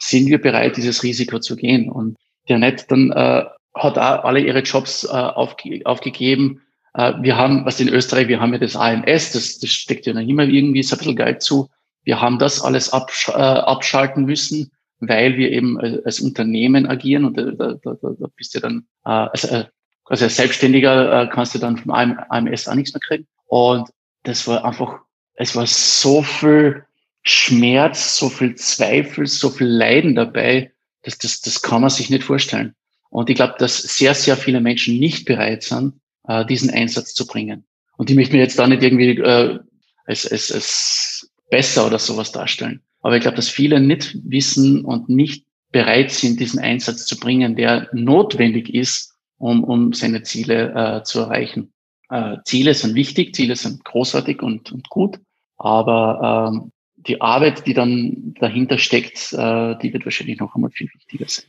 [0.00, 1.88] Sind wir bereit, dieses Risiko zu gehen?
[1.88, 2.16] Und
[2.48, 3.44] die Annette dann äh,
[3.74, 6.60] hat auch alle ihre Jobs äh, aufge aufgegeben,
[6.94, 10.12] äh, wir haben, was in Österreich, wir haben ja das AMS, das, das steckt ja
[10.12, 11.68] noch immer irgendwie so ein bisschen Geld zu.
[12.02, 17.36] Wir haben das alles absch äh, abschalten müssen, weil wir eben als Unternehmen agieren und
[17.36, 19.64] da, da, da, da bist du dann, äh, also, äh,
[20.06, 23.26] als Selbstständiger äh, kannst du dann vom AMS auch nichts mehr kriegen.
[23.46, 23.88] Und
[24.22, 25.00] das war einfach,
[25.34, 26.84] es war so viel
[27.22, 30.72] Schmerz, so viel Zweifel, so viel Leiden dabei,
[31.02, 32.74] dass das, das kann man sich nicht vorstellen.
[33.10, 35.94] Und ich glaube, dass sehr, sehr viele Menschen nicht bereit sind,
[36.26, 37.64] äh, diesen Einsatz zu bringen.
[37.96, 39.58] Und die möchten mir jetzt da nicht irgendwie äh,
[40.04, 42.82] als, als, als besser oder sowas darstellen.
[43.04, 47.54] Aber ich glaube, dass viele nicht wissen und nicht bereit sind, diesen Einsatz zu bringen,
[47.54, 51.74] der notwendig ist, um, um seine Ziele äh, zu erreichen.
[52.08, 55.20] Äh, Ziele sind wichtig, Ziele sind großartig und, und gut,
[55.58, 60.88] aber ähm, die Arbeit, die dann dahinter steckt, äh, die wird wahrscheinlich noch einmal viel
[60.94, 61.44] wichtiger sein.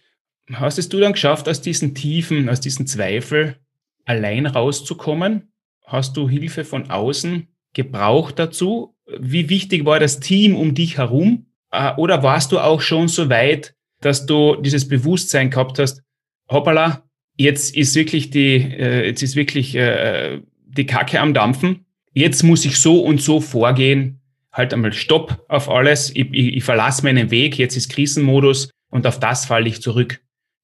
[0.52, 3.56] Hast es du dann geschafft, aus diesen Tiefen, aus diesen Zweifel
[4.04, 5.54] allein rauszukommen?
[5.86, 8.95] Hast du Hilfe von außen gebraucht dazu?
[9.20, 11.46] Wie wichtig war das Team um dich herum?
[11.72, 16.02] Äh, oder warst du auch schon so weit, dass du dieses Bewusstsein gehabt hast,
[16.50, 17.04] hoppala,
[17.38, 21.86] jetzt ist wirklich die, äh, jetzt ist wirklich äh, die Kacke am Dampfen.
[22.14, 24.22] Jetzt muss ich so und so vorgehen.
[24.52, 26.12] Halt einmal Stopp auf alles.
[26.16, 27.58] Ich, ich, ich verlasse meinen Weg.
[27.58, 30.22] Jetzt ist Krisenmodus und auf das falle ich zurück.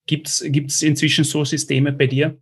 [0.07, 2.37] Gibt's gibt's inzwischen so Systeme bei dir?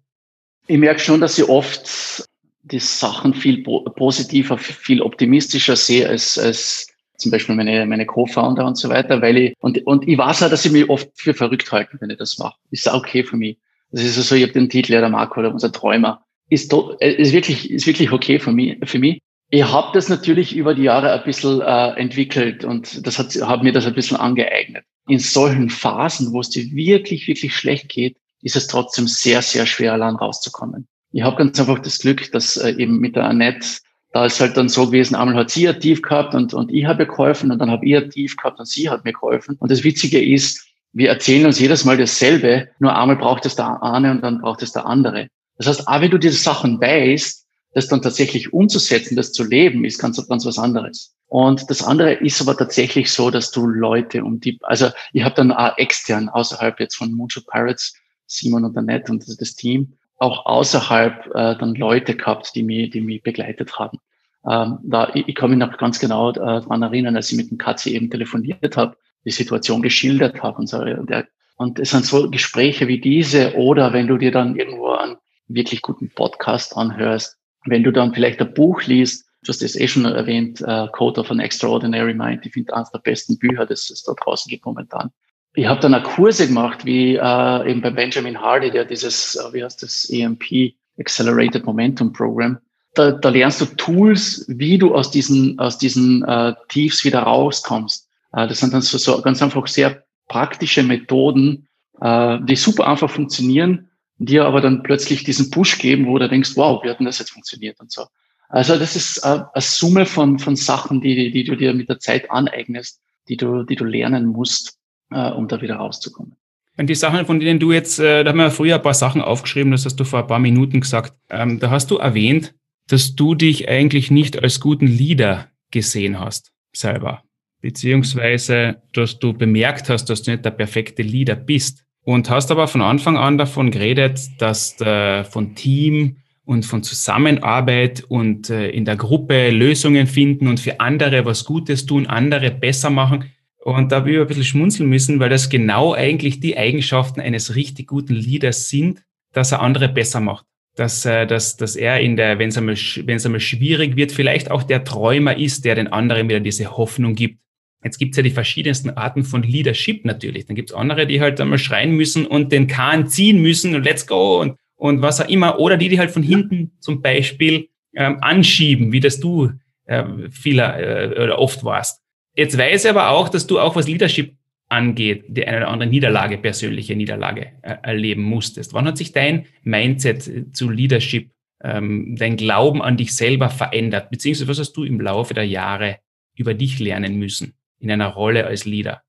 [0.67, 2.27] Ich merke schon, dass ich oft
[2.71, 8.77] die Sachen viel positiver, viel optimistischer sehe als, als zum Beispiel meine, meine Co-Founder und
[8.77, 11.71] so weiter, weil ich, und, und ich weiß auch, dass ich mich oft für verrückt
[11.71, 12.55] halte, wenn ich das mache.
[12.71, 13.57] Ist okay für mich.
[13.91, 16.23] Das ist so, also, ich habe den Titel, ja, der Marco oder unser Träumer.
[16.49, 19.19] Ist, äh, ist wirklich, ist wirklich okay für mich, für mich.
[19.51, 23.63] Ich habe das natürlich über die Jahre ein bisschen äh, entwickelt und das hat, hat
[23.63, 24.85] mir das ein bisschen angeeignet.
[25.07, 29.65] In solchen Phasen, wo es dir wirklich, wirklich schlecht geht, ist es trotzdem sehr, sehr
[29.65, 30.87] schwer, allein rauszukommen.
[31.11, 33.79] Ich habe ganz einfach das Glück, dass äh, eben mit der Annette,
[34.11, 37.05] da ist halt dann so gewesen, einmal hat sie Tief gehabt und, und ich habe
[37.05, 39.55] geholfen und dann habe ich Tief gehabt und sie hat mir geholfen.
[39.59, 43.81] Und das Witzige ist, wir erzählen uns jedes Mal dasselbe, nur einmal braucht es der
[43.83, 45.27] eine und dann braucht es der andere.
[45.57, 49.85] Das heißt, auch wenn du diese Sachen weißt, das dann tatsächlich umzusetzen, das zu leben,
[49.85, 51.13] ist ganz, ganz was anderes.
[51.27, 55.35] Und das andere ist aber tatsächlich so, dass du Leute um die, also ich habe
[55.35, 57.93] dann auch extern, außerhalb jetzt von Moonshot Pirates,
[58.25, 63.01] Simon und Annette und das Team, auch außerhalb äh, dann Leute gehabt, die mich, die
[63.01, 63.99] mich begleitet haben.
[64.47, 67.49] Ähm, da, ich, ich kann mich noch ganz genau äh, daran erinnern, als ich mit
[67.49, 70.79] dem Katze eben telefoniert habe, die Situation geschildert habe und so.
[70.79, 74.91] Und, der, und es sind so Gespräche wie diese oder wenn du dir dann irgendwo
[74.91, 75.17] einen
[75.47, 79.87] wirklich guten Podcast anhörst, wenn du dann vielleicht ein Buch liest, du hast es eh
[79.87, 83.89] schon erwähnt, uh, Code of an Extraordinary Mind, ich finde eines der besten Bücher, das
[83.89, 85.11] es da draußen gibt momentan.
[85.55, 89.53] Ich habe dann auch Kurse gemacht, wie äh, eben bei Benjamin Hardy, der dieses, äh,
[89.53, 92.59] wie heißt das, EMP, Accelerated Momentum Program.
[92.93, 98.07] Da, da lernst du Tools, wie du aus diesen, aus diesen äh, Tiefs wieder rauskommst.
[98.33, 101.67] Äh, das sind dann so, so ganz einfach sehr praktische Methoden,
[102.01, 106.51] äh, die super einfach funktionieren, dir aber dann plötzlich diesen Push geben, wo du denkst,
[106.55, 108.05] wow, wie hat denn das jetzt funktioniert und so.
[108.49, 111.99] Also das ist äh, eine Summe von, von Sachen, die, die du dir mit der
[111.99, 114.78] Zeit aneignest, die du, die du lernen musst,
[115.11, 116.35] äh, um da wieder rauszukommen.
[116.77, 119.21] Und die Sachen, von denen du jetzt, äh, da haben wir früher ein paar Sachen
[119.21, 121.13] aufgeschrieben, das hast du vor ein paar Minuten gesagt.
[121.29, 122.55] Ähm, da hast du erwähnt,
[122.87, 127.23] dass du dich eigentlich nicht als guten Leader gesehen hast, selber
[127.61, 131.83] beziehungsweise dass du bemerkt hast, dass du nicht der perfekte Leader bist.
[132.05, 138.03] Und hast aber von Anfang an davon geredet, dass der, von Team und von Zusammenarbeit
[138.07, 142.89] und äh, in der Gruppe Lösungen finden und für andere was Gutes tun, andere besser
[142.89, 143.25] machen.
[143.61, 147.55] Und da habe ich ein bisschen schmunzeln müssen, weil das genau eigentlich die Eigenschaften eines
[147.55, 149.03] richtig guten Leaders sind,
[149.33, 150.45] dass er andere besser macht.
[150.75, 154.13] Dass, äh, dass, dass er in der, wenn es einmal, wenn es einmal schwierig wird,
[154.13, 157.39] vielleicht auch der Träumer ist, der den anderen wieder diese Hoffnung gibt.
[157.83, 160.45] Jetzt gibt's ja die verschiedensten Arten von Leadership natürlich.
[160.45, 164.07] Dann gibt's andere, die halt einmal schreien müssen und den Kahn ziehen müssen und let's
[164.07, 165.59] go und, und was auch immer.
[165.59, 169.51] Oder die, die halt von hinten zum Beispiel ähm, anschieben, wie das du
[169.85, 172.01] äh, vieler äh, oder oft warst.
[172.35, 174.35] Jetzt weiß ich aber auch, dass du auch was Leadership
[174.67, 178.73] angeht, die eine oder andere Niederlage, persönliche Niederlage äh, erleben musstest.
[178.73, 181.31] Wann hat sich dein Mindset zu Leadership,
[181.63, 184.09] ähm, dein Glauben an dich selber verändert?
[184.11, 185.97] Beziehungsweise was hast du im Laufe der Jahre
[186.35, 187.53] über dich lernen müssen?
[187.79, 189.01] in einer Rolle als Leader?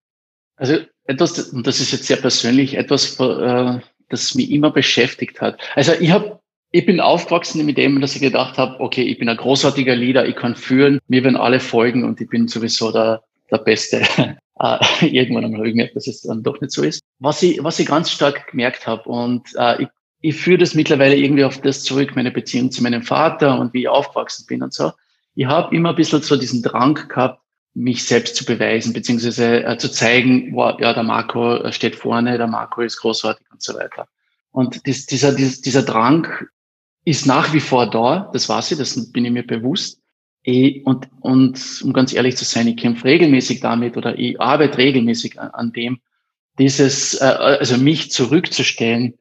[0.57, 5.61] Also etwas, und das ist jetzt sehr persönlich, etwas, äh, das mich immer beschäftigt hat.
[5.75, 6.40] Also ich habe
[6.73, 10.27] ich bin aufgewachsen mit dem, dass ich gedacht habe, okay, ich bin ein großartiger Leader,
[10.27, 14.03] ich kann führen, mir werden alle folgen und ich bin sowieso der, der Beste.
[14.63, 17.03] Äh, irgendwann einmal habe ich gemerkt, dass es dann doch nicht so ist.
[17.19, 19.89] Was ich, was ich ganz stark gemerkt habe und äh, ich,
[20.21, 23.83] ich führe das mittlerweile irgendwie auf das zurück, meine Beziehung zu meinem Vater und wie
[23.83, 24.93] ich aufgewachsen bin und so.
[25.35, 27.41] Ich habe immer ein bisschen so diesen Drang gehabt,
[27.73, 32.49] mich selbst zu beweisen, beziehungsweise äh, zu zeigen, wow, ja, der Marco steht vorne, der
[32.49, 34.09] Marco ist großartig und so weiter.
[34.53, 36.29] Und dies, dieser, dieser, dieser Drang
[37.05, 40.01] ist nach wie vor da, das weiß ich, das bin ich mir bewusst.
[40.43, 44.79] Ich, und, und um ganz ehrlich zu sein, ich kämpfe regelmäßig damit oder ich arbeite
[44.79, 46.01] regelmäßig an, an dem,
[46.59, 49.15] dieses, äh, also mich zurückzustellen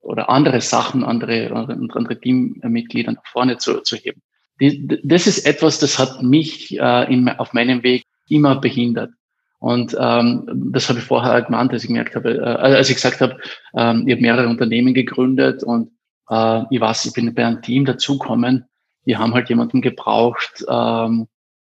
[0.00, 4.22] oder andere Sachen, andere, andere Teammitglieder nach vorne zu, zu heben
[4.58, 9.10] das ist etwas, das hat mich äh, in, auf meinem Weg immer behindert.
[9.58, 13.20] Und ähm, das habe ich vorher gemeint, als ich gemerkt habe, äh, als ich gesagt
[13.20, 13.38] habe,
[13.74, 15.90] ähm, ich habe mehrere Unternehmen gegründet und
[16.30, 18.66] äh, ich weiß, ich bin bei einem Team dazukommen.
[19.06, 21.28] Die haben halt jemanden gebraucht, ähm,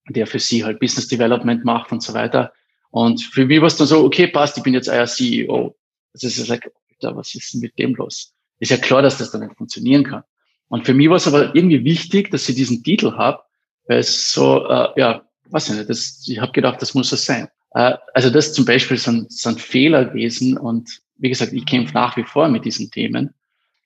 [0.10, 2.52] der für sie halt Business Development macht und so weiter.
[2.90, 5.76] Und für mich war es dann so, okay, passt, ich bin jetzt euer CEO.
[6.14, 8.34] Das ist like, da, was ist denn mit dem los?
[8.60, 10.24] Ist ja klar, dass das dann nicht funktionieren kann.
[10.68, 13.42] Und für mich war es aber irgendwie wichtig, dass ich diesen Titel habe,
[13.88, 17.26] weil es so, äh, ja, weiß ich nicht, das, ich habe gedacht, das muss es
[17.26, 17.48] sein.
[17.74, 22.18] Äh, also das zum Beispiel sind, sind Fehler gewesen und wie gesagt, ich kämpfe nach
[22.18, 23.34] wie vor mit diesen Themen.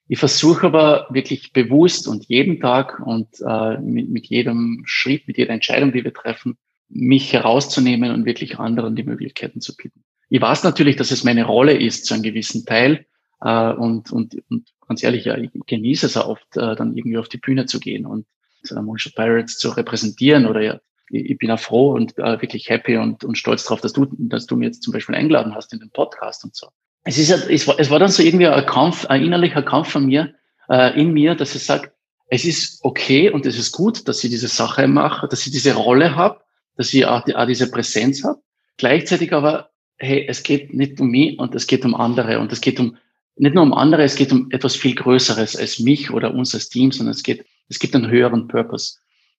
[0.08, 5.36] Ich versuche aber wirklich bewusst und jeden Tag und äh, mit, mit jedem Schritt, mit
[5.36, 6.56] jeder Entscheidung, die wir treffen,
[6.88, 10.04] mich herauszunehmen und wirklich anderen die Möglichkeiten zu bieten.
[10.28, 13.06] Ich weiß natürlich, dass es meine Rolle ist zu einem gewissen Teil
[13.40, 17.18] äh, und, und, und ganz ehrlich, ja, ich genieße es auch oft, äh, dann irgendwie
[17.18, 18.26] auf die Bühne zu gehen und
[18.62, 20.80] so Moonshot Pirates zu repräsentieren oder ja,
[21.10, 24.46] ich bin auch froh und äh, wirklich happy und, und stolz darauf, dass du, dass
[24.46, 26.68] du mir jetzt zum Beispiel eingeladen hast in den Podcast und so.
[27.06, 30.06] Es ist, es war, es war dann so irgendwie ein Kampf, ein innerlicher Kampf von
[30.06, 30.34] mir,
[30.68, 31.92] äh, in mir, dass ich sage,
[32.28, 35.74] es ist okay und es ist gut, dass ich diese Sache mache, dass ich diese
[35.74, 36.40] Rolle habe,
[36.76, 38.40] dass ich auch, die, auch diese Präsenz habe.
[38.76, 42.60] Gleichzeitig aber, hey, es geht nicht um mich und es geht um andere und es
[42.60, 42.96] geht um
[43.36, 46.68] nicht nur um andere, es geht um etwas viel Größeres als mich oder uns als
[46.68, 48.96] Team, sondern es geht, es gibt einen höheren Purpose.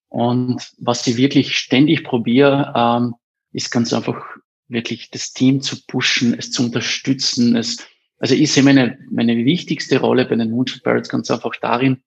[0.08, 3.14] Und was ich wirklich ständig probiere, ähm,
[3.52, 4.16] ist ganz einfach
[4.68, 7.56] wirklich das Team zu pushen, es zu unterstützen.
[7.56, 7.86] Es,
[8.18, 12.02] also ich sehe meine, meine wichtigste Rolle bei den Moonshot Barretts ganz einfach darin,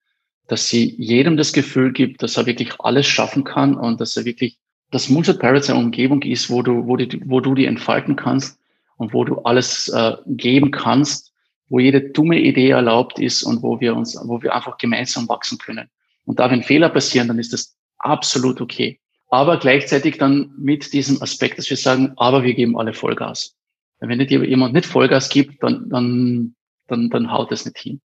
[0.47, 4.25] dass sie jedem das Gefühl gibt, dass er wirklich alles schaffen kann und dass er
[4.25, 4.57] wirklich,
[4.91, 8.59] dass Moonshot Pirates eine Umgebung ist, wo du, wo, die, wo du die entfalten kannst
[8.97, 11.31] und wo du alles äh, geben kannst
[11.71, 15.57] wo jede dumme Idee erlaubt ist und wo wir uns, wo wir einfach gemeinsam wachsen
[15.57, 15.89] können.
[16.25, 18.99] Und da, wenn Fehler passieren, dann ist das absolut okay.
[19.31, 23.55] Aber gleichzeitig dann mit diesem Aspekt, dass wir sagen, aber wir geben alle Vollgas.
[23.99, 26.53] Wenn nicht jemand nicht Vollgas gibt, dann, dann,
[26.87, 28.01] dann, dann haut es nicht hin.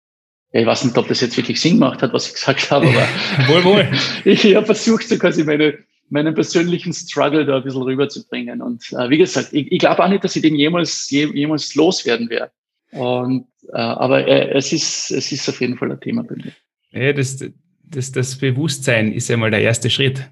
[0.53, 2.87] Ja, ich weiß nicht, ob das jetzt wirklich Sinn gemacht hat, was ich gesagt habe,
[2.87, 3.09] aber
[3.49, 3.89] wohl, wohl.
[4.25, 5.79] ich habe versucht, so quasi meine,
[6.11, 8.63] meinen persönlichen Struggle da ein bisschen rüberzubringen.
[8.63, 12.31] Und äh, wie gesagt, ich, ich glaube auch nicht, dass ich den jemals, jemals loswerden
[12.31, 12.53] werde.
[12.93, 16.53] Und, äh, aber äh, es, ist, es ist auf jeden Fall ein Thema bei mir.
[16.93, 17.45] Ja, das,
[17.83, 20.31] das, das Bewusstsein ist ja mal der erste Schritt.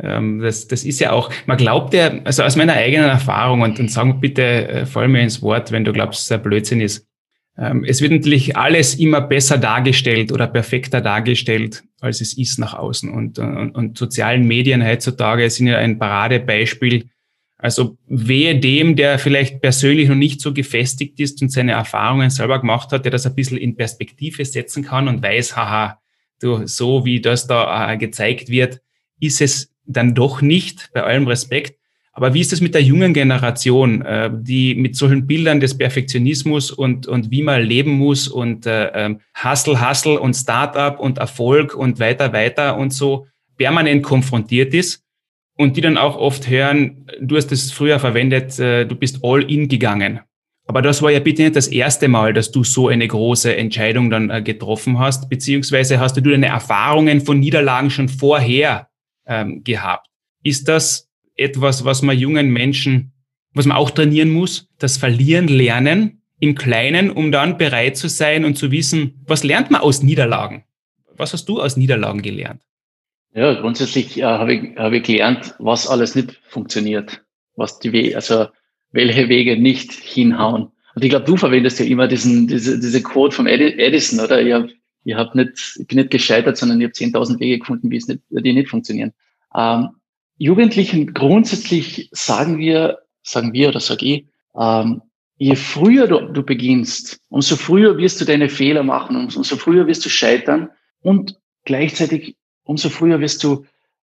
[0.00, 3.80] Ähm, das, das ist ja auch, man glaubt ja, also aus meiner eigenen Erfahrung, und,
[3.80, 6.80] und sag bitte, äh, fall mir ins Wort, wenn du glaubst, dass es ein Blödsinn
[6.80, 7.06] ist.
[7.56, 12.74] Ähm, es wird natürlich alles immer besser dargestellt oder perfekter dargestellt, als es ist nach
[12.74, 13.10] außen.
[13.10, 17.04] Und, und, und sozialen Medien heutzutage sind ja ein Paradebeispiel
[17.58, 22.60] also wehe dem, der vielleicht persönlich noch nicht so gefestigt ist und seine Erfahrungen selber
[22.60, 26.00] gemacht hat, der das ein bisschen in Perspektive setzen kann und weiß, haha,
[26.40, 28.80] du, so wie das da äh, gezeigt wird,
[29.18, 31.78] ist es dann doch nicht, bei allem Respekt.
[32.12, 36.70] Aber wie ist es mit der jungen Generation, äh, die mit solchen Bildern des Perfektionismus
[36.70, 41.74] und, und wie man leben muss und äh, ähm, Hustle, Hustle und Startup und Erfolg
[41.74, 43.26] und weiter, weiter und so
[43.56, 45.04] permanent konfrontiert ist?
[45.58, 49.42] und die dann auch oft hören, du hast es früher verwendet, äh, du bist all
[49.50, 50.20] in gegangen.
[50.66, 54.08] Aber das war ja bitte nicht das erste Mal, dass du so eine große Entscheidung
[54.08, 58.88] dann äh, getroffen hast, beziehungsweise hast du deine Erfahrungen von Niederlagen schon vorher
[59.28, 60.08] ähm, gehabt.
[60.42, 63.12] Ist das etwas, was man jungen Menschen,
[63.54, 68.44] was man auch trainieren muss, das Verlieren lernen im Kleinen, um dann bereit zu sein
[68.44, 70.64] und zu wissen, was lernt man aus Niederlagen?
[71.16, 72.62] Was hast du aus Niederlagen gelernt?
[73.34, 77.22] Ja, grundsätzlich äh, habe ich, hab ich gelernt, was alles nicht funktioniert,
[77.56, 78.46] was die Wege, also
[78.92, 80.68] welche Wege nicht hinhauen.
[80.94, 84.40] Und ich glaube, du verwendest ja immer diesen, diese, diese Quote vom Edison, oder?
[84.40, 84.70] Ich habe
[85.04, 88.08] ich hab nicht, ich bin nicht gescheitert, sondern ich habe 10.000 Wege gefunden, wie es
[88.08, 89.12] nicht, die nicht funktionieren.
[89.54, 89.90] Ähm,
[90.36, 94.26] Jugendlichen grundsätzlich sagen wir, sagen wir oder sage ich,
[94.56, 95.02] ähm,
[95.36, 100.04] je früher du, du beginnst, umso früher wirst du deine Fehler machen, umso früher wirst
[100.04, 100.70] du scheitern
[101.00, 103.66] und gleichzeitig umso früher wirst du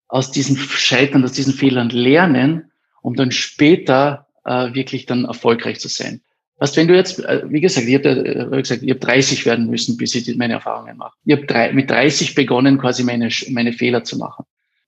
[0.07, 2.71] aus diesen Scheitern, aus diesen Fehlern lernen,
[3.01, 6.21] um dann später äh, wirklich dann erfolgreich zu sein.
[6.60, 9.70] Was, wenn du jetzt, äh, wie gesagt, ich habe äh, gesagt, ich habe 30 werden
[9.70, 11.14] müssen, bis ich meine Erfahrungen mache.
[11.26, 14.45] Ich habe mit 30 begonnen, quasi meine, meine Fehler zu machen.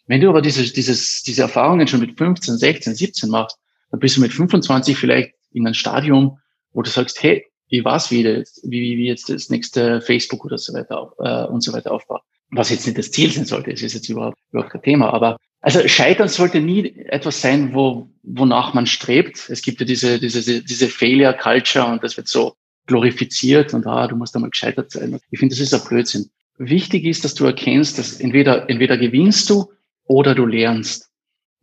[0.07, 3.57] Wenn du aber diese, dieses, diese Erfahrungen schon mit 15, 16, 17 machst,
[3.89, 6.39] dann bist du mit 25 vielleicht in einem Stadium,
[6.73, 11.13] wo du sagst, hey, wie, jetzt, wie, wie jetzt das nächste Facebook oder so weiter
[11.19, 14.09] äh, und so weiter aufbaut was jetzt nicht das Ziel sein sollte, es ist jetzt
[14.09, 19.49] überhaupt, überhaupt kein Thema, aber also Scheitern sollte nie etwas sein, wo, wonach man strebt.
[19.49, 22.55] Es gibt ja diese, diese, diese Failure Culture und das wird so
[22.87, 25.19] glorifiziert und ah, du musst einmal gescheitert sein.
[25.29, 26.29] Ich finde, das ist ein Blödsinn.
[26.57, 29.71] Wichtig ist, dass du erkennst, dass entweder, entweder gewinnst du
[30.05, 31.09] oder du lernst.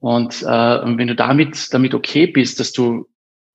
[0.00, 3.08] Und, äh, wenn du damit, damit okay bist, dass du,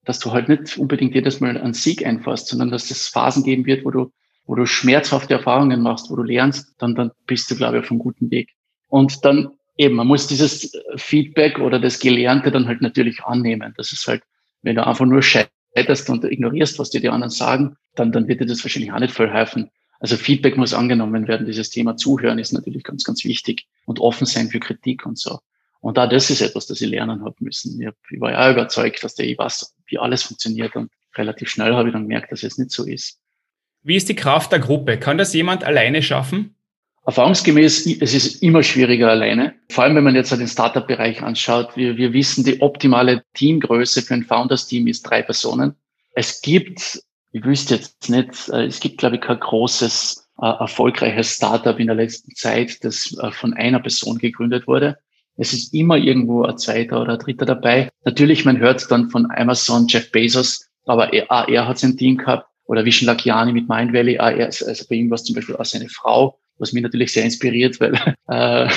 [0.04, 3.66] dass du halt nicht unbedingt jedes Mal einen Sieg einfahrst, sondern dass es Phasen geben
[3.66, 4.12] wird, wo du
[4.46, 7.92] wo du schmerzhafte Erfahrungen machst, wo du lernst, dann, dann bist du, glaube ich, auf
[7.92, 8.50] einem guten Weg.
[8.88, 13.74] Und dann eben, man muss dieses Feedback oder das Gelernte dann halt natürlich annehmen.
[13.78, 14.24] Das ist halt,
[14.62, 18.42] wenn du einfach nur scheiterst und ignorierst, was dir die anderen sagen, dann, dann wird
[18.42, 19.70] dir das wahrscheinlich auch nicht voll helfen.
[20.00, 21.46] Also Feedback muss angenommen werden.
[21.46, 25.40] Dieses Thema Zuhören ist natürlich ganz, ganz wichtig und offen sein für Kritik und so.
[25.80, 27.80] Und da das ist etwas, das ich lernen habe müssen.
[27.80, 31.50] Ich, hab, ich war ja überzeugt, dass der ich weiß, wie alles funktioniert und relativ
[31.50, 33.20] schnell habe ich dann gemerkt, dass es nicht so ist.
[33.82, 34.98] Wie ist die Kraft der Gruppe?
[34.98, 36.56] Kann das jemand alleine schaffen?
[37.06, 39.56] Erfahrungsgemäß, es ist immer schwieriger alleine.
[39.70, 41.76] Vor allem, wenn man jetzt den Startup-Bereich anschaut.
[41.76, 45.76] Wir, wir wissen, die optimale Teamgröße für ein Founders-Team ist drei Personen.
[46.14, 47.02] Es gibt,
[47.34, 51.88] ich wüsste jetzt nicht, äh, es gibt, glaube ich, kein großes, äh, erfolgreiches Startup in
[51.88, 54.98] der letzten Zeit, das äh, von einer Person gegründet wurde.
[55.36, 57.90] Es ist immer irgendwo ein zweiter oder ein dritter dabei.
[58.06, 62.48] Natürlich, man hört dann von Amazon, Jeff Bezos, aber er, hat sein Team gehabt.
[62.66, 66.40] Oder Vishen Lakiani mit Mindvalley, also bei ihm war es zum Beispiel auch seine Frau
[66.64, 67.94] was mich natürlich sehr inspiriert, weil
[68.28, 68.68] äh,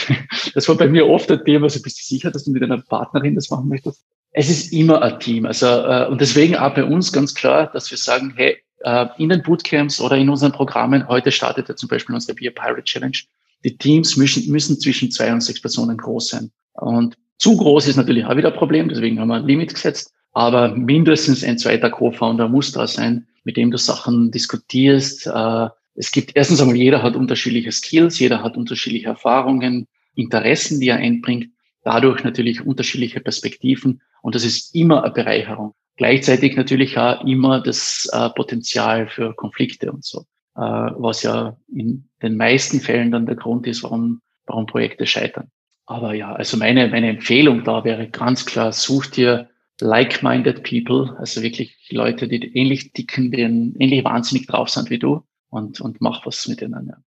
[0.54, 2.82] das war bei mir oft ein Thema, also bist du sicher, dass du mit einer
[2.82, 4.04] Partnerin das machen möchtest?
[4.32, 5.46] Es ist immer ein Team.
[5.46, 9.30] Also, äh, und deswegen auch bei uns ganz klar, dass wir sagen, hey, äh, in
[9.30, 13.16] den Bootcamps oder in unseren Programmen, heute startet ja zum Beispiel unsere Beer Pirate Challenge,
[13.64, 16.50] die Teams müssen, müssen zwischen zwei und sechs Personen groß sein.
[16.74, 20.12] Und zu groß ist natürlich auch wieder ein Problem, deswegen haben wir ein Limit gesetzt.
[20.32, 26.10] Aber mindestens ein zweiter Co-Founder muss da sein, mit dem du Sachen diskutierst, äh, es
[26.10, 31.48] gibt erstens einmal, jeder hat unterschiedliche Skills, jeder hat unterschiedliche Erfahrungen, Interessen, die er einbringt,
[31.82, 35.74] dadurch natürlich unterschiedliche Perspektiven und das ist immer eine Bereicherung.
[35.96, 40.20] Gleichzeitig natürlich auch immer das äh, Potenzial für Konflikte und so,
[40.56, 45.50] äh, was ja in den meisten Fällen dann der Grund ist, warum, warum Projekte scheitern.
[45.86, 49.48] Aber ja, also meine, meine Empfehlung da wäre ganz klar, such dir
[49.80, 55.22] like-minded people, also wirklich Leute, die ähnlich dicken, die ähnlich wahnsinnig drauf sind wie du
[55.56, 57.02] und, und mach was miteinander.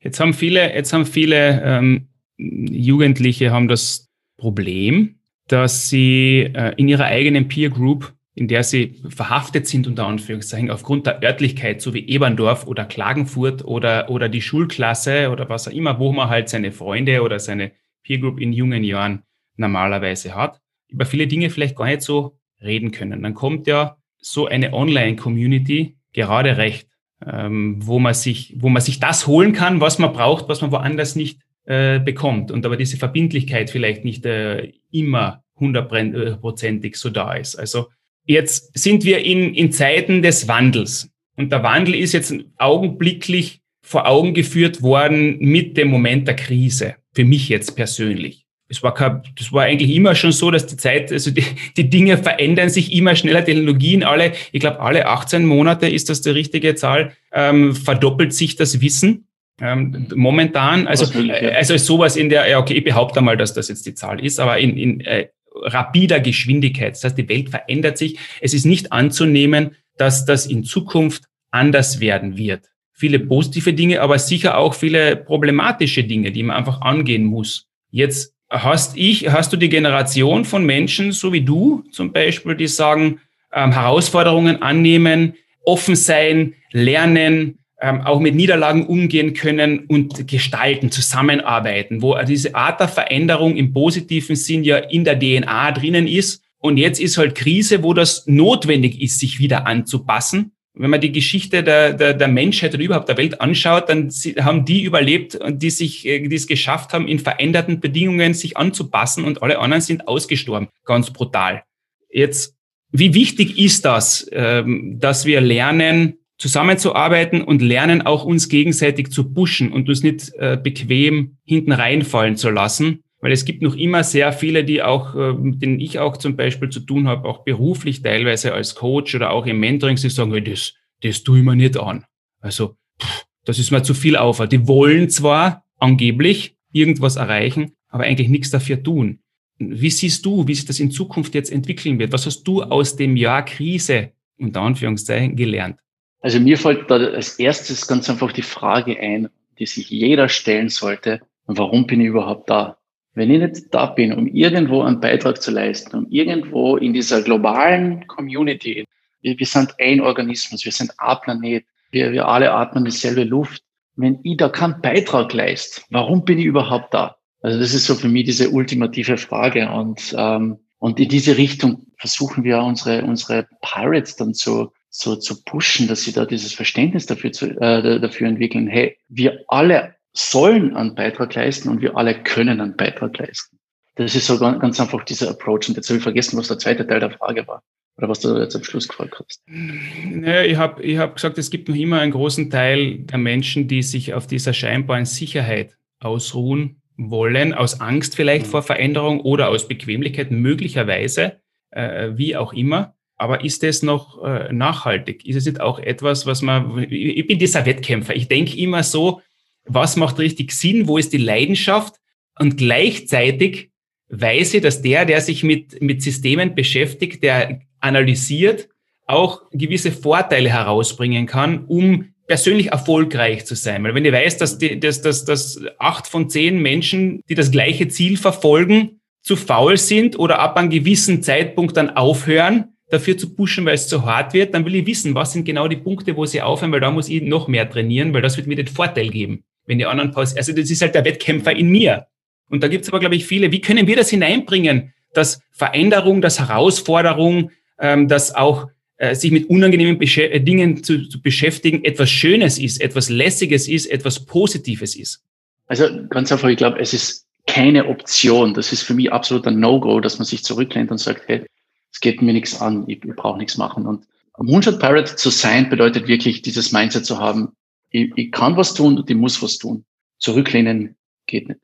[0.00, 5.18] Jetzt haben viele, jetzt haben viele ähm, Jugendliche haben das Problem,
[5.48, 10.70] dass sie äh, in ihrer eigenen Peer Group, in der sie verhaftet sind, unter Anführungszeichen,
[10.70, 15.72] aufgrund der Örtlichkeit, so wie Eberndorf oder Klagenfurt oder, oder die Schulklasse oder was auch
[15.72, 17.72] immer, wo man halt seine Freunde oder seine
[18.02, 19.22] Peer Group in jungen Jahren
[19.56, 23.22] normalerweise hat, über viele Dinge vielleicht gar nicht so reden können.
[23.22, 26.88] Dann kommt ja so eine Online-Community gerade recht
[27.24, 30.72] ähm, wo man sich, wo man sich das holen kann, was man braucht, was man
[30.72, 32.50] woanders nicht äh, bekommt.
[32.50, 37.56] Und aber diese Verbindlichkeit vielleicht nicht äh, immer hundertprozentig so da ist.
[37.56, 37.88] Also
[38.24, 41.10] jetzt sind wir in, in Zeiten des Wandels.
[41.36, 46.96] Und der Wandel ist jetzt augenblicklich vor Augen geführt worden mit dem Moment der Krise.
[47.14, 50.76] Für mich jetzt persönlich es war, kein, das war eigentlich immer schon so, dass die
[50.76, 51.44] Zeit, also die,
[51.76, 56.20] die Dinge verändern sich immer schneller, Technologien alle, ich glaube alle 18 Monate ist das
[56.20, 59.28] die richtige Zahl, ähm, verdoppelt sich das Wissen.
[59.58, 61.06] Ähm, momentan, also,
[61.54, 64.38] also sowas in der, ja okay, ich behaupte mal, dass das jetzt die Zahl ist,
[64.38, 65.28] aber in, in äh,
[65.62, 66.94] rapider Geschwindigkeit.
[66.94, 68.18] Das heißt, die Welt verändert sich.
[68.40, 72.66] Es ist nicht anzunehmen, dass das in Zukunft anders werden wird.
[72.92, 77.66] Viele positive Dinge, aber sicher auch viele problematische Dinge, die man einfach angehen muss.
[77.90, 82.68] Jetzt hast ich, hast du die Generation von Menschen, so wie du zum Beispiel, die
[82.68, 83.20] sagen,
[83.52, 85.34] ähm, Herausforderungen annehmen,
[85.64, 92.80] offen sein, lernen, ähm, auch mit Niederlagen umgehen können und gestalten, zusammenarbeiten, wo diese Art
[92.80, 96.42] der Veränderung im positiven Sinn ja in der DNA drinnen ist.
[96.58, 101.12] Und jetzt ist halt Krise, wo das notwendig ist, sich wieder anzupassen wenn man die
[101.12, 104.10] Geschichte der, der, der Menschheit oder überhaupt der Welt anschaut, dann
[104.40, 109.24] haben die überlebt die sich, äh, die es geschafft haben, in veränderten Bedingungen sich anzupassen
[109.24, 110.68] und alle anderen sind ausgestorben.
[110.84, 111.62] Ganz brutal.
[112.10, 112.54] Jetzt,
[112.90, 119.32] wie wichtig ist das, ähm, dass wir lernen, zusammenzuarbeiten und lernen auch uns gegenseitig zu
[119.32, 124.04] pushen und uns nicht äh, bequem hinten reinfallen zu lassen, weil es gibt noch immer
[124.04, 127.42] sehr viele, die auch, äh, mit denen ich auch zum Beispiel zu tun habe, auch
[127.42, 131.44] beruflich teilweise als Coach oder auch im Mentoring, sie sagen, hey, das, das tue ich
[131.44, 132.04] mir nicht an.
[132.40, 134.52] Also, pff, das ist mir zu viel Aufwand.
[134.52, 139.18] Die wollen zwar angeblich irgendwas erreichen, aber eigentlich nichts dafür tun.
[139.58, 142.12] Wie siehst du, wie sich das in Zukunft jetzt entwickeln wird?
[142.12, 145.80] Was hast du aus dem Jahr Krise unter Anführungszeichen gelernt?
[146.20, 150.68] Also mir fällt da als erstes ganz einfach die Frage ein, die sich jeder stellen
[150.68, 152.78] sollte, warum bin ich überhaupt da?
[153.16, 157.22] Wenn ich nicht da bin, um irgendwo einen Beitrag zu leisten, um irgendwo in dieser
[157.22, 158.84] globalen Community,
[159.22, 163.62] wir, wir sind ein Organismus, wir sind ein Planet, wir, wir alle atmen dieselbe Luft.
[163.94, 167.16] Wenn ich da keinen Beitrag leiste, warum bin ich überhaupt da?
[167.40, 171.86] Also das ist so für mich diese ultimative Frage und ähm, und in diese Richtung
[171.96, 177.06] versuchen wir unsere unsere Pirates dann zu so zu pushen, dass sie da dieses Verständnis
[177.06, 178.66] dafür zu, äh, dafür entwickeln.
[178.66, 183.58] Hey, wir alle sollen einen Beitrag leisten und wir alle können einen Beitrag leisten.
[183.96, 185.68] Das ist so ganz einfach dieser Approach.
[185.68, 187.62] Und jetzt habe ich vergessen, was der zweite Teil der Frage war.
[187.96, 189.42] Oder was du jetzt am Schluss gefragt hast?
[189.46, 193.68] Naja, ich habe ich hab gesagt, es gibt noch immer einen großen Teil der Menschen,
[193.68, 198.50] die sich auf dieser scheinbaren Sicherheit ausruhen wollen, aus Angst vielleicht mhm.
[198.50, 201.40] vor Veränderung oder aus Bequemlichkeit möglicherweise,
[201.70, 202.94] äh, wie auch immer.
[203.16, 205.24] Aber ist es noch äh, nachhaltig?
[205.24, 208.14] Ist es nicht auch etwas, was man, ich bin dieser Wettkämpfer.
[208.14, 209.22] Ich denke immer so,
[209.66, 210.88] was macht richtig Sinn?
[210.88, 211.94] Wo ist die Leidenschaft?
[212.38, 213.70] Und gleichzeitig
[214.08, 218.68] weiß ich, dass der, der sich mit, mit Systemen beschäftigt, der analysiert,
[219.06, 223.84] auch gewisse Vorteile herausbringen kann, um persönlich erfolgreich zu sein.
[223.84, 227.50] Weil wenn ich weiß, dass, die, dass, dass, dass acht von zehn Menschen, die das
[227.50, 233.34] gleiche Ziel verfolgen, zu faul sind oder ab einem gewissen Zeitpunkt dann aufhören, dafür zu
[233.34, 236.16] pushen, weil es zu hart wird, dann will ich wissen, was sind genau die Punkte,
[236.16, 238.68] wo sie aufhören, weil da muss ich noch mehr trainieren, weil das wird mir den
[238.68, 239.42] Vorteil geben.
[239.66, 242.06] Wenn die anderen Pause, also das ist halt der Wettkämpfer in mir.
[242.48, 246.20] Und da gibt es aber, glaube ich, viele, wie können wir das hineinbringen, dass Veränderung,
[246.20, 251.84] dass Herausforderung, ähm, dass auch äh, sich mit unangenehmen Besch äh, Dingen zu, zu beschäftigen,
[251.84, 255.22] etwas Schönes ist, etwas Lässiges ist, etwas Positives ist?
[255.66, 258.54] Also ganz einfach, ich glaube, es ist keine Option.
[258.54, 261.44] Das ist für mich absolut ein No-Go, dass man sich zurücklehnt und sagt, hey,
[261.92, 263.86] es geht mir nichts an, ich, ich brauche nichts machen.
[263.86, 264.06] Und
[264.38, 267.52] Moonshot Pirate zu sein bedeutet wirklich, dieses Mindset zu haben,
[267.96, 269.84] ich, ich kann was tun und ich muss was tun.
[270.18, 271.60] Zurücklehnen geht nicht.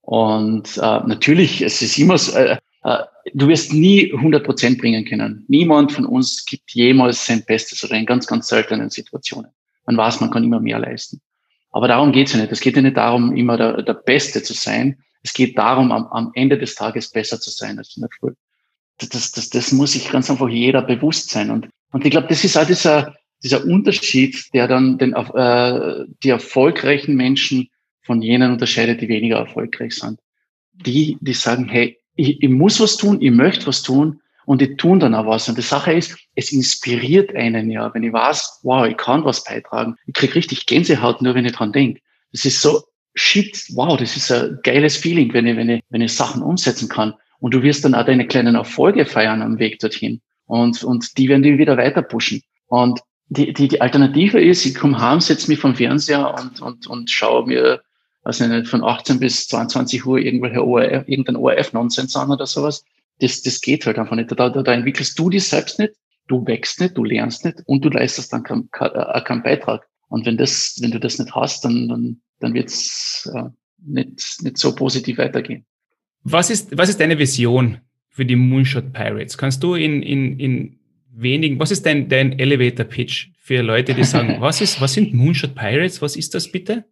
[0.00, 2.98] Und äh, natürlich, es ist immer so, äh, äh,
[3.32, 5.44] du wirst nie 100 Prozent bringen können.
[5.48, 9.50] Niemand von uns gibt jemals sein Bestes oder in ganz, ganz seltenen Situationen.
[9.86, 11.20] Man weiß, man kann immer mehr leisten.
[11.70, 12.52] Aber darum geht's ja nicht.
[12.52, 14.98] Es geht ja nicht darum, immer der, der Beste zu sein.
[15.22, 18.32] Es geht darum, am, am Ende des Tages besser zu sein als in der Früh.
[18.98, 21.50] Das, das, das, das muss sich ganz einfach jeder bewusst sein.
[21.50, 23.14] Und, und ich glaube, das ist auch dieser,
[23.44, 27.68] dieser Unterschied, der dann den, äh, die erfolgreichen Menschen
[28.02, 30.18] von jenen unterscheidet, die weniger erfolgreich sind.
[30.72, 34.76] Die, die sagen, hey, ich, ich muss was tun, ich möchte was tun und die
[34.76, 35.48] tun dann auch was.
[35.48, 39.44] Und die Sache ist, es inspiriert einen ja, wenn ich weiß, wow, ich kann was
[39.44, 39.96] beitragen.
[40.06, 42.00] Ich krieg richtig Gänsehaut, nur wenn ich dran denke.
[42.32, 42.82] Das ist so,
[43.14, 46.88] shit, wow, das ist ein geiles Feeling, wenn ich, wenn ich, wenn ich Sachen umsetzen
[46.88, 47.14] kann.
[47.40, 50.20] Und du wirst dann auch deine kleinen Erfolge feiern am Weg dorthin.
[50.46, 52.42] Und, und die werden dich wieder weiter pushen.
[52.66, 56.86] Und die, die, die Alternative ist, ich komme heim, setze mich vom Fernseher und, und,
[56.86, 57.82] und schaue mir
[58.24, 62.84] also nicht, von 18 bis 22 Uhr irgendwelche ORF, irgendein ORF-Nonsens an oder sowas.
[63.20, 64.32] Das, das geht halt einfach nicht.
[64.32, 65.92] Da, da, da entwickelst du dich selbst nicht,
[66.26, 69.86] du wächst nicht, du lernst nicht und du leistest dann keinen äh, kein Beitrag.
[70.08, 73.50] Und wenn das, wenn du das nicht hast, dann, dann, dann wird's äh,
[73.84, 75.66] nicht, nicht so positiv weitergehen.
[76.22, 79.36] Was ist, was ist deine Vision für die Moonshot Pirates?
[79.36, 80.78] Kannst du in, in, in
[81.16, 85.14] wenigen, was ist dein, dein Elevator Pitch für Leute, die sagen, was ist, was sind
[85.14, 86.02] Moonshot Pirates?
[86.02, 86.84] Was ist das bitte?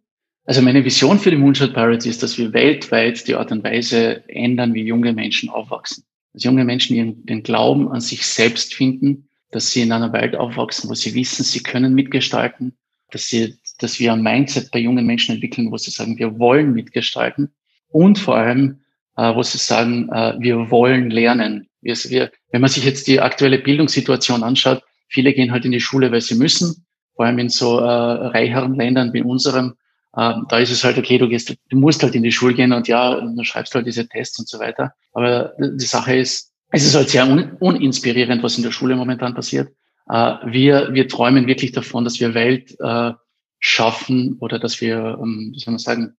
[0.45, 4.27] Also meine Vision für die Moonshot Pirates ist, dass wir weltweit die Art und Weise
[4.27, 6.03] ändern, wie junge Menschen aufwachsen.
[6.33, 10.35] Dass junge Menschen ihren, den Glauben an sich selbst finden, dass sie in einer Welt
[10.35, 12.73] aufwachsen, wo sie wissen, sie können mitgestalten,
[13.11, 16.73] dass sie, dass wir ein Mindset bei jungen Menschen entwickeln, wo sie sagen, wir wollen
[16.73, 17.53] mitgestalten
[17.89, 18.81] und vor allem,
[19.15, 21.69] äh, wo sie sagen, äh, wir wollen lernen.
[21.83, 26.11] Wir, wenn man sich jetzt die aktuelle Bildungssituation anschaut, viele gehen halt in die Schule,
[26.11, 29.75] weil sie müssen, vor allem in so äh, reicheren Ländern wie unserem,
[30.17, 32.71] ähm, da ist es halt okay, du gehst, du musst halt in die Schule gehen
[32.73, 34.93] und ja, dann schreibst du halt diese Tests und so weiter.
[35.13, 39.35] Aber die Sache ist, es ist halt sehr un uninspirierend, was in der Schule momentan
[39.35, 39.71] passiert.
[40.09, 43.11] Äh, wir, wir träumen wirklich davon, dass wir Welt äh,
[43.59, 46.15] schaffen oder dass wir, ähm, wie soll man sagen,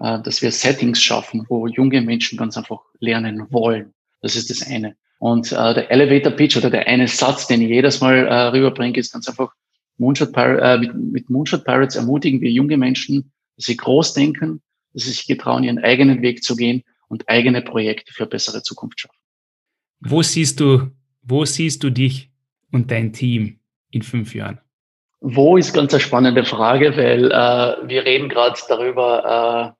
[0.00, 3.94] äh, dass wir Settings schaffen, wo junge Menschen ganz einfach lernen wollen.
[4.22, 4.96] Das ist das eine.
[5.20, 8.98] Und äh, der Elevator Pitch oder der eine Satz, den ich jedes Mal äh, rüberbringe,
[8.98, 9.52] ist ganz einfach,
[9.98, 14.62] Moonshot äh, mit, mit Moonshot Pirates ermutigen wir junge Menschen, dass sie groß denken,
[14.94, 19.00] dass sie sich getrauen, ihren eigenen Weg zu gehen und eigene Projekte für bessere Zukunft
[19.00, 19.18] schaffen.
[20.00, 20.90] Wo siehst du,
[21.20, 22.30] wo siehst du dich
[22.72, 23.60] und dein Team
[23.90, 24.58] in fünf Jahren?
[25.20, 29.79] Wo ist ganz eine spannende Frage, weil äh, wir reden gerade darüber, äh,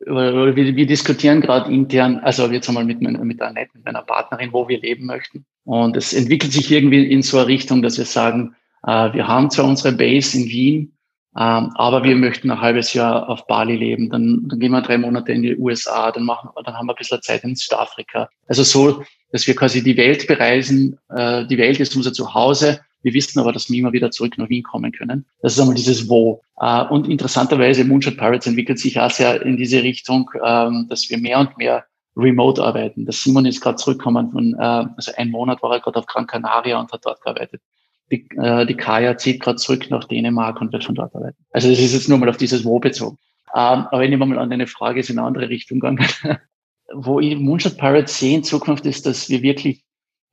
[0.00, 4.68] wir, wir diskutieren gerade intern, also jetzt einmal mit, mit Annette, mit meiner Partnerin, wo
[4.68, 5.44] wir leben möchten.
[5.64, 8.54] Und es entwickelt sich irgendwie in so eine Richtung, dass wir sagen,
[8.86, 10.92] äh, wir haben zwar unsere Base in Wien,
[11.36, 14.08] ähm, aber wir möchten ein halbes Jahr auf Bali leben.
[14.08, 16.98] Dann, dann gehen wir drei Monate in die USA, dann machen, dann haben wir ein
[16.98, 18.28] bisschen Zeit in Südafrika.
[18.46, 20.98] Also so, dass wir quasi die Welt bereisen.
[21.10, 22.80] Äh, die Welt ist unser Zuhause.
[23.02, 25.26] Wir wissen aber, dass wir immer wieder zurück nach Wien kommen können.
[25.40, 26.42] Das ist einmal dieses Wo.
[26.60, 31.18] Äh, und interessanterweise, Moonshot Pirates entwickelt sich auch sehr in diese Richtung, ähm, dass wir
[31.18, 31.84] mehr und mehr
[32.16, 33.04] remote arbeiten.
[33.04, 36.26] Der Simon ist gerade zurückgekommen von, äh, also ein Monat war er gerade auf Gran
[36.26, 37.60] Canaria und hat dort gearbeitet
[38.10, 41.44] die, äh, die Kaya zieht gerade zurück nach Dänemark und wird von dort arbeiten.
[41.50, 43.18] Also das ist jetzt nur mal auf dieses Wo bezogen.
[43.54, 46.06] Ähm, aber wenn ich mal an deine Frage ist in eine andere Richtung gegangen,
[46.94, 49.84] wo ich Moonshot Pirates sehe in Zukunft ist, dass wir wirklich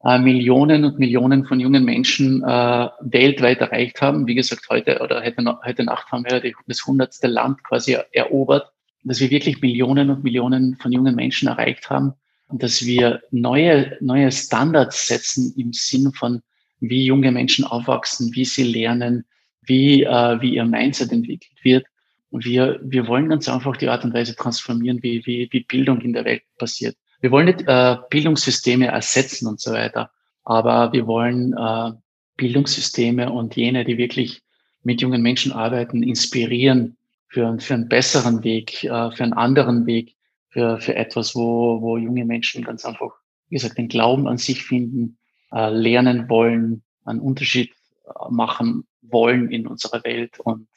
[0.05, 4.27] äh, Millionen und Millionen von jungen Menschen äh, weltweit erreicht haben.
[4.27, 8.71] Wie gesagt, heute oder heute, heute Nacht haben wir das hundertste Land quasi erobert,
[9.03, 12.13] dass wir wirklich Millionen und Millionen von jungen Menschen erreicht haben
[12.47, 16.41] und dass wir neue, neue Standards setzen im Sinn von,
[16.79, 19.25] wie junge Menschen aufwachsen, wie sie lernen,
[19.61, 21.85] wie, äh, wie ihr Mindset entwickelt wird.
[22.29, 26.01] Und wir, wir wollen ganz einfach die Art und Weise transformieren, wie, wie, wie Bildung
[26.01, 26.95] in der Welt passiert.
[27.25, 30.11] Wir wollen nicht äh, Bildungssysteme ersetzen und so weiter,
[30.43, 31.91] aber wir wollen äh,
[32.37, 34.43] Bildungssysteme und jene, die wirklich
[34.83, 36.97] mit jungen Menschen arbeiten, inspirieren
[37.27, 40.15] für, für einen besseren Weg, äh, für einen anderen Weg,
[40.49, 43.15] für, für etwas, wo, wo junge Menschen ganz einfach,
[43.49, 45.17] wie gesagt, den Glauben an sich finden,
[45.51, 47.71] äh, lernen wollen, einen Unterschied
[48.05, 50.39] äh, machen wollen in unserer Welt.
[50.41, 50.67] Und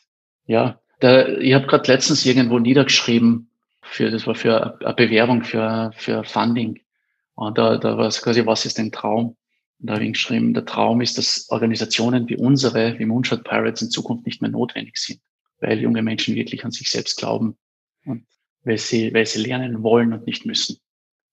[0.46, 3.47] ja, da, ich habe gerade letztens irgendwo niedergeschrieben,
[3.90, 6.80] für, das war für eine Bewerbung für, für Funding.
[7.34, 9.36] Und da, da war es quasi, was ist ein Traum?
[9.80, 13.82] Und da habe ich geschrieben, der Traum ist, dass Organisationen wie unsere, wie Moonshot Pirates
[13.82, 15.20] in Zukunft nicht mehr notwendig sind,
[15.60, 17.56] weil junge Menschen wirklich an sich selbst glauben
[18.04, 18.26] und
[18.64, 20.78] weil sie, weil sie lernen wollen und nicht müssen.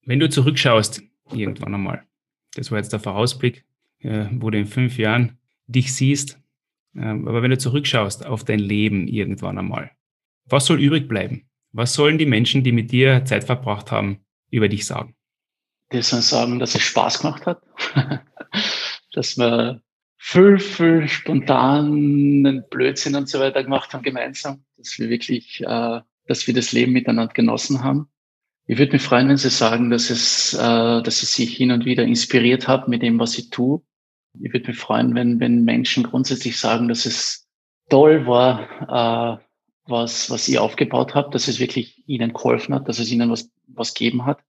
[0.04, 1.02] Wenn du zurückschaust,
[1.34, 2.04] irgendwann einmal,
[2.54, 3.66] das war jetzt der Vorausblick,
[4.00, 6.40] äh, wo du in fünf Jahren dich siehst,
[6.96, 9.92] ähm, aber wenn du zurückschaust auf dein Leben irgendwann einmal,
[10.46, 11.50] was soll übrig bleiben?
[11.76, 15.14] Was sollen die Menschen, die mit dir Zeit verbracht haben, über dich sagen?
[15.92, 17.62] Die sollen sagen, dass es Spaß gemacht hat,
[19.12, 19.82] dass wir
[20.16, 26.48] viel, viel spontanen Blödsinn und so weiter gemacht haben gemeinsam, dass wir wirklich, äh, dass
[26.48, 28.08] wir das Leben miteinander genossen haben.
[28.68, 30.58] Ich würde mich freuen, wenn Sie sagen, dass es, äh,
[31.04, 33.82] dass Sie hin und wieder inspiriert habe mit dem, was ich tue.
[34.40, 37.50] Ich würde mich freuen, wenn, wenn Menschen grundsätzlich sagen, dass es
[37.90, 39.45] toll war, äh,
[39.88, 43.52] was, was ihr aufgebaut habt, dass es wirklich ihnen geholfen hat, dass es ihnen was,
[43.68, 44.40] was gegeben hat.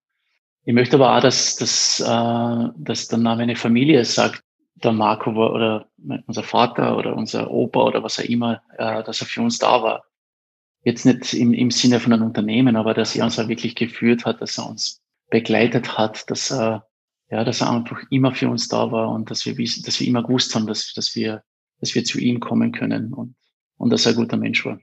[0.64, 4.43] Ich möchte aber auch, dass, dass, äh, dass dann meine Familie sagt,
[4.82, 5.89] der Marco war, oder
[6.26, 9.82] unser Vater oder unser Opa oder was auch immer, äh, dass er für uns da
[9.82, 10.05] war.
[10.82, 14.24] Jetzt nicht im, im Sinne von einem Unternehmen, aber dass er uns auch wirklich geführt
[14.24, 16.87] hat, dass er uns begleitet hat, dass er,
[17.30, 20.07] ja, dass er einfach immer für uns da war und dass wir wissen, dass wir
[20.07, 21.43] immer gewusst haben, dass, dass wir,
[21.80, 23.34] dass wir zu ihm kommen können und,
[23.78, 24.78] und dass er ein guter Mensch war.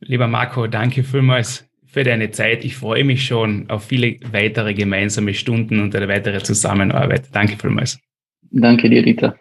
[0.00, 2.64] Lieber Marco, danke vielmals für deine Zeit.
[2.64, 7.28] Ich freue mich schon auf viele weitere gemeinsame Stunden und eine weitere Zusammenarbeit.
[7.32, 7.98] Danke vielmals.
[8.50, 9.36] Danke dir, Rita.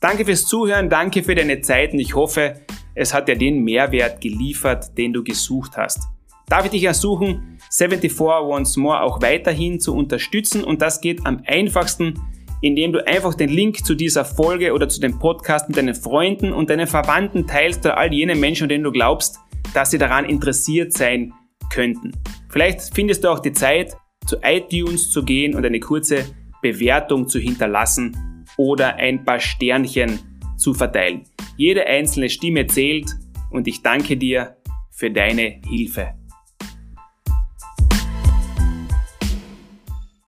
[0.00, 2.62] Danke fürs Zuhören, danke für deine Zeit und ich hoffe,
[2.94, 6.08] es hat dir den Mehrwert geliefert, den du gesucht hast.
[6.48, 11.42] Darf ich dich ersuchen, 74 Once More auch weiterhin zu unterstützen und das geht am
[11.46, 12.14] einfachsten
[12.60, 16.52] indem du einfach den Link zu dieser Folge oder zu dem Podcast mit deinen Freunden
[16.52, 19.38] und deinen Verwandten teilst oder all jenen Menschen, denen du glaubst,
[19.74, 21.32] dass sie daran interessiert sein
[21.72, 22.12] könnten.
[22.48, 23.96] Vielleicht findest du auch die Zeit,
[24.26, 26.24] zu iTunes zu gehen und eine kurze
[26.62, 30.18] Bewertung zu hinterlassen oder ein paar Sternchen
[30.56, 31.24] zu verteilen.
[31.56, 33.10] Jede einzelne Stimme zählt
[33.50, 34.56] und ich danke dir
[34.90, 36.19] für deine Hilfe.